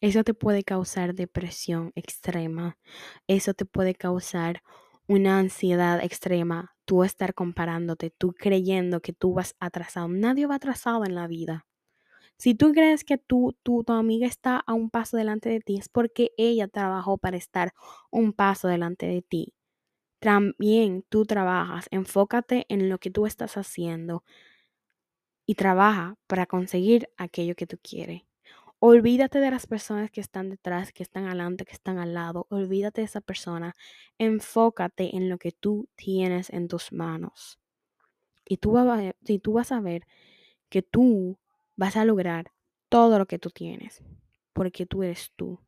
Eso 0.00 0.24
te 0.24 0.32
puede 0.32 0.62
causar 0.62 1.14
depresión 1.14 1.92
extrema. 1.94 2.78
Eso 3.26 3.52
te 3.52 3.64
puede 3.64 3.94
causar 3.94 4.62
una 5.10 5.40
ansiedad 5.40 6.00
extrema, 6.04 6.76
tú 6.84 7.02
estar 7.02 7.34
comparándote, 7.34 8.10
tú 8.10 8.32
creyendo 8.32 9.00
que 9.00 9.12
tú 9.12 9.34
vas 9.34 9.56
atrasado. 9.58 10.06
Nadie 10.06 10.46
va 10.46 10.54
atrasado 10.54 11.04
en 11.04 11.16
la 11.16 11.26
vida. 11.26 11.66
Si 12.38 12.54
tú 12.54 12.72
crees 12.72 13.04
que 13.04 13.18
tú, 13.18 13.56
tu 13.64 13.84
amiga 13.88 14.26
está 14.26 14.58
a 14.58 14.74
un 14.74 14.90
paso 14.90 15.16
delante 15.16 15.48
de 15.50 15.60
ti, 15.60 15.76
es 15.78 15.88
porque 15.88 16.32
ella 16.38 16.68
trabajó 16.68 17.18
para 17.18 17.36
estar 17.36 17.72
un 18.10 18.32
paso 18.32 18.68
delante 18.68 19.06
de 19.06 19.22
ti. 19.22 19.54
También 20.20 21.04
tú 21.08 21.26
trabajas, 21.26 21.88
enfócate 21.90 22.66
en 22.68 22.88
lo 22.88 22.98
que 22.98 23.10
tú 23.10 23.26
estás 23.26 23.56
haciendo 23.56 24.24
y 25.46 25.54
trabaja 25.54 26.16
para 26.26 26.46
conseguir 26.46 27.10
aquello 27.18 27.54
que 27.54 27.66
tú 27.66 27.76
quieres. 27.82 28.22
Olvídate 28.82 29.40
de 29.40 29.50
las 29.50 29.66
personas 29.66 30.10
que 30.10 30.22
están 30.22 30.48
detrás, 30.48 30.90
que 30.90 31.02
están 31.02 31.26
adelante, 31.26 31.66
que 31.66 31.74
están 31.74 31.98
al 31.98 32.14
lado. 32.14 32.46
Olvídate 32.48 33.02
de 33.02 33.04
esa 33.04 33.20
persona. 33.20 33.76
Enfócate 34.16 35.14
en 35.16 35.28
lo 35.28 35.36
que 35.36 35.52
tú 35.52 35.90
tienes 35.96 36.48
en 36.48 36.66
tus 36.66 36.90
manos. 36.90 37.60
Y 38.48 38.56
tú, 38.56 38.72
vas, 38.72 39.14
y 39.26 39.38
tú 39.40 39.52
vas 39.52 39.70
a 39.70 39.80
ver 39.82 40.06
que 40.70 40.80
tú 40.80 41.38
vas 41.76 41.98
a 41.98 42.06
lograr 42.06 42.52
todo 42.88 43.18
lo 43.18 43.26
que 43.26 43.38
tú 43.38 43.50
tienes. 43.50 44.02
Porque 44.54 44.86
tú 44.86 45.02
eres 45.02 45.30
tú. 45.36 45.60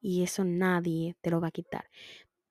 Y 0.00 0.22
eso 0.22 0.44
nadie 0.44 1.16
te 1.22 1.30
lo 1.30 1.40
va 1.40 1.48
a 1.48 1.50
quitar. 1.50 1.90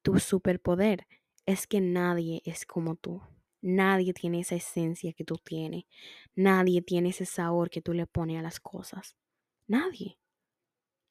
Tu 0.01 0.19
superpoder 0.19 1.07
es 1.45 1.65
que 1.65 1.79
nadie 1.79 2.41
es 2.43 2.65
como 2.65 2.97
tú. 2.97 3.21
Nadie 3.61 4.13
tiene 4.13 4.41
esa 4.41 4.55
esencia 4.55 5.13
que 5.13 5.23
tú 5.23 5.37
tienes. 5.37 5.85
Nadie 6.35 6.81
tiene 6.81 7.09
ese 7.09 7.25
sabor 7.25 7.69
que 7.69 7.81
tú 7.81 7.93
le 7.93 8.05
pones 8.05 8.37
a 8.37 8.41
las 8.41 8.59
cosas. 8.59 9.15
Nadie. 9.67 10.17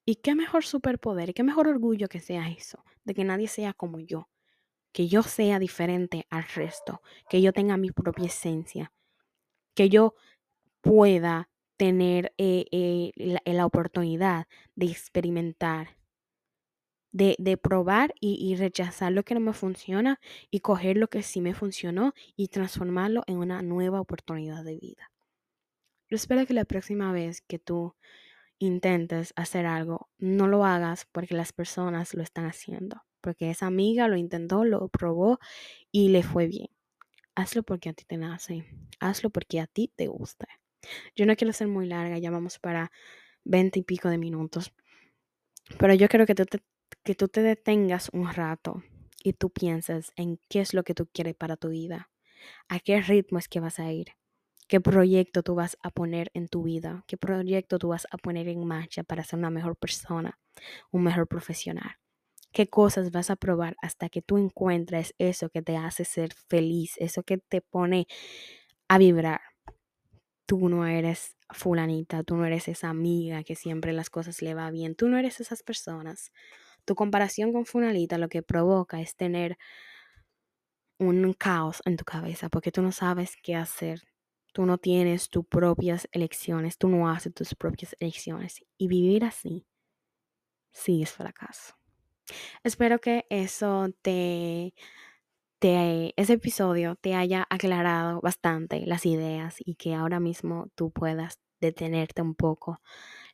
¿Y 0.05 0.17
qué 0.17 0.35
mejor 0.35 0.65
superpoder, 0.65 1.33
qué 1.33 1.43
mejor 1.43 1.69
orgullo 1.69 2.09
que 2.09 2.21
sea 2.21 2.49
eso, 2.49 2.85
de 3.05 3.15
que 3.15 3.25
nadie 3.25 3.49
sea 3.49 3.73
como 3.73 4.01
yo, 4.01 4.29
que 4.93 5.09
yo 5.09 5.23
sea 5.23 5.59
diferente 5.59 6.27
al 6.29 6.45
resto, 6.45 7.03
que 7.31 7.41
yo 7.41 7.53
tenga 7.53 7.77
mi 7.77 7.91
propia 7.93 8.27
esencia, 8.27 8.93
que 9.75 9.89
yo 9.89 10.15
pueda 10.81 11.49
tener 11.77 12.33
eh, 12.37 12.67
eh, 12.73 13.41
la, 13.45 13.67
oportunidad 13.67 14.47
de 14.75 14.87
experimentar, 14.87 15.97
de, 17.13 17.37
de 17.39 17.57
probar 17.57 18.15
y, 18.21 18.35
y, 18.35 18.57
rechazar 18.57 19.13
lo 19.13 19.23
que 19.25 19.35
no 19.35 19.41
me 19.41 19.53
funciona 19.53 20.21
y 20.51 20.61
coger 20.61 20.97
lo 20.97 21.09
que 21.09 21.23
sí 21.23 21.41
me 21.41 21.55
funcionó 21.55 22.13
y 22.37 22.49
transformarlo 22.49 23.23
en 23.27 23.39
una 23.39 23.63
nueva 23.63 24.01
oportunidad 24.01 24.65
de 24.65 24.79
vida. 24.79 25.11
Yo 26.09 26.17
espero 26.17 26.47
que 26.47 26.55
la 26.55 26.65
próxima 26.65 27.13
vez 27.13 27.41
que 27.43 27.59
tú 27.59 27.95
intentes 28.63 29.33
hacer 29.35 29.67
algo, 29.67 30.09
no 30.19 30.47
lo 30.47 30.65
hagas 30.65 31.07
porque 31.11 31.35
las 31.35 31.53
personas 31.53 32.15
lo 32.15 32.23
están 32.23 32.47
haciendo, 32.47 33.03
porque 33.21 33.51
esa 33.51 33.67
amiga 33.67 34.07
lo 34.07 34.17
intentó, 34.17 34.65
lo 34.65 34.89
probó 34.89 35.41
y 35.91 36.11
le 36.11 36.23
fue 36.23 36.47
bien. 36.47 36.69
Hazlo 37.35 37.65
porque 37.65 37.89
a 37.89 37.93
ti 37.93 38.05
te 38.05 38.17
nace, 38.17 38.65
hazlo 39.01 39.31
porque 39.31 39.59
a 39.59 39.67
ti 39.67 39.93
te 39.95 40.07
gusta. 40.07 40.47
Yo 41.17 41.27
no 41.27 41.35
quiero 41.35 41.53
ser 41.53 41.67
muy 41.69 41.87
larga, 41.87 42.19
ya 42.19 42.31
vamos 42.31 42.59
para 42.61 42.93
veinte 43.43 43.81
y 43.81 43.83
pico 43.83 44.09
de 44.09 44.19
minutos, 44.19 44.73
pero 45.79 45.95
yo 45.95 46.09
quiero 46.09 46.27
que 46.27 46.35
tú 46.37 46.45
te, 46.45 46.63
que 47.03 47.17
tú 47.17 47.27
te 47.27 47.43
detengas 47.43 48.11
un 48.13 48.33
rato 48.33 48.85
y 49.25 49.33
tú 49.33 49.51
pienses 49.51 50.13
en 50.15 50.39
qué 50.49 50.61
es 50.61 50.73
lo 50.73 50.85
que 50.85 50.95
tú 50.95 51.09
quieres 51.13 51.35
para 51.35 51.57
tu 51.57 51.71
vida, 51.71 52.11
a 52.69 52.79
qué 52.79 53.01
ritmo 53.01 53.39
es 53.39 53.49
que 53.49 53.59
vas 53.59 53.81
a 53.81 53.91
ir, 53.91 54.13
qué 54.73 54.81
proyecto 54.81 55.43
tú 55.43 55.55
vas 55.55 55.77
a 55.83 55.91
poner 55.91 56.31
en 56.33 56.49
tu 56.49 56.63
vida, 56.63 57.05
qué 57.07 57.19
proyecto 57.19 57.79
tú 57.79 57.89
vas 57.89 58.07
a 58.11 58.17
poner 58.17 58.49
en 58.49 58.67
marcha 58.67 59.03
para 59.05 59.23
ser 59.23 59.39
una 59.39 59.51
mejor 59.51 59.77
persona, 59.77 60.39
un 60.91 61.03
mejor 61.03 61.29
profesional. 61.29 61.99
¿Qué 62.53 62.71
cosas 62.71 63.11
vas 63.11 63.29
a 63.29 63.37
probar 63.37 63.77
hasta 63.83 64.09
que 64.09 64.23
tú 64.23 64.39
encuentres 64.39 65.15
eso 65.19 65.51
que 65.51 65.61
te 65.61 65.77
hace 65.77 66.07
ser 66.07 66.33
feliz, 66.49 66.95
eso 66.97 67.23
que 67.23 67.37
te 67.37 67.61
pone 67.61 68.07
a 68.89 68.97
vibrar? 68.97 69.43
Tú 70.47 70.71
no 70.71 70.87
eres 70.87 71.37
fulanita, 71.51 72.23
tú 72.23 72.39
no 72.39 72.47
eres 72.47 72.67
esa 72.67 72.89
amiga 72.89 73.45
que 73.45 73.57
siempre 73.57 73.93
las 73.93 74.09
cosas 74.09 74.41
le 74.41 74.55
va 74.55 74.71
bien, 74.71 74.95
tú 74.95 75.07
no 75.07 75.19
eres 75.19 75.39
esas 75.39 75.63
personas. 75.63 76.33
Tu 76.87 76.95
comparación 76.95 77.53
con 77.53 77.67
fulanita 77.67 78.17
lo 78.17 78.31
que 78.31 78.43
provoca 78.43 79.03
es 79.03 79.17
tener 79.17 79.59
un 80.99 81.35
caos 81.35 81.83
en 81.85 81.99
tu 81.99 82.05
cabeza 82.05 82.49
porque 82.49 82.73
tú 82.73 82.81
no 82.81 82.93
sabes 82.93 83.37
qué 83.43 83.55
hacer 83.55 84.01
tú 84.53 84.67
no 84.67 84.79
tienes 84.79 85.29
tus 85.29 85.47
propias 85.47 86.09
elecciones, 86.13 86.79
tú 86.79 86.89
no 86.89 87.09
haces 87.09 87.35
tus 87.35 87.55
propias 87.55 87.97
elecciones. 87.99 88.65
Y 88.79 88.89
vivir 88.89 89.25
así, 89.25 89.67
sí 90.71 91.03
es 91.03 91.11
fracaso. 91.11 91.75
Espero 92.63 93.01
que 93.01 93.27
eso 93.31 93.89
te, 94.03 94.75
te, 95.59 96.15
ese 96.17 96.35
episodio 96.35 96.97
te 96.97 97.15
haya 97.15 97.47
aclarado 97.51 98.21
bastante 98.21 98.87
las 98.87 99.07
ideas 99.07 99.57
y 99.59 99.75
que 99.75 99.95
ahora 99.95 100.21
mismo 100.21 100.69
tú 100.75 100.91
puedas 100.91 101.41
detenerte 101.61 102.23
un 102.23 102.35
poco 102.35 102.81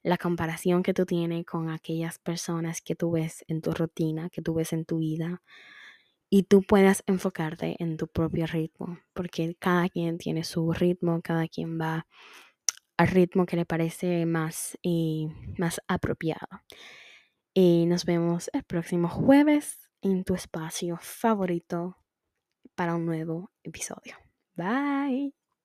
la 0.02 0.18
comparación 0.18 0.82
que 0.82 0.94
tú 0.94 1.06
tienes 1.06 1.44
con 1.44 1.70
aquellas 1.70 2.18
personas 2.18 2.80
que 2.82 2.94
tú 2.94 3.12
ves 3.12 3.44
en 3.48 3.60
tu 3.60 3.72
rutina, 3.72 4.30
que 4.30 4.42
tú 4.42 4.54
ves 4.54 4.72
en 4.72 4.84
tu 4.84 4.98
vida, 4.98 5.42
y 6.30 6.44
tú 6.44 6.62
puedas 6.62 7.02
enfocarte 7.06 7.76
en 7.78 7.96
tu 7.96 8.08
propio 8.08 8.46
ritmo, 8.46 8.98
porque 9.14 9.56
cada 9.58 9.88
quien 9.88 10.18
tiene 10.18 10.44
su 10.44 10.72
ritmo, 10.72 11.20
cada 11.22 11.48
quien 11.48 11.80
va 11.80 12.06
al 12.96 13.08
ritmo 13.08 13.46
que 13.46 13.56
le 13.56 13.64
parece 13.64 14.26
más, 14.26 14.76
y 14.82 15.28
eh, 15.30 15.54
más 15.58 15.80
apropiado. 15.88 16.48
Y 17.54 17.86
nos 17.86 18.04
vemos 18.04 18.50
el 18.52 18.64
próximo 18.64 19.08
jueves 19.08 19.90
en 20.02 20.24
tu 20.24 20.34
espacio 20.34 20.98
favorito 21.00 21.96
para 22.74 22.94
un 22.94 23.06
nuevo 23.06 23.50
episodio. 23.64 24.16
Bye. 24.54 25.47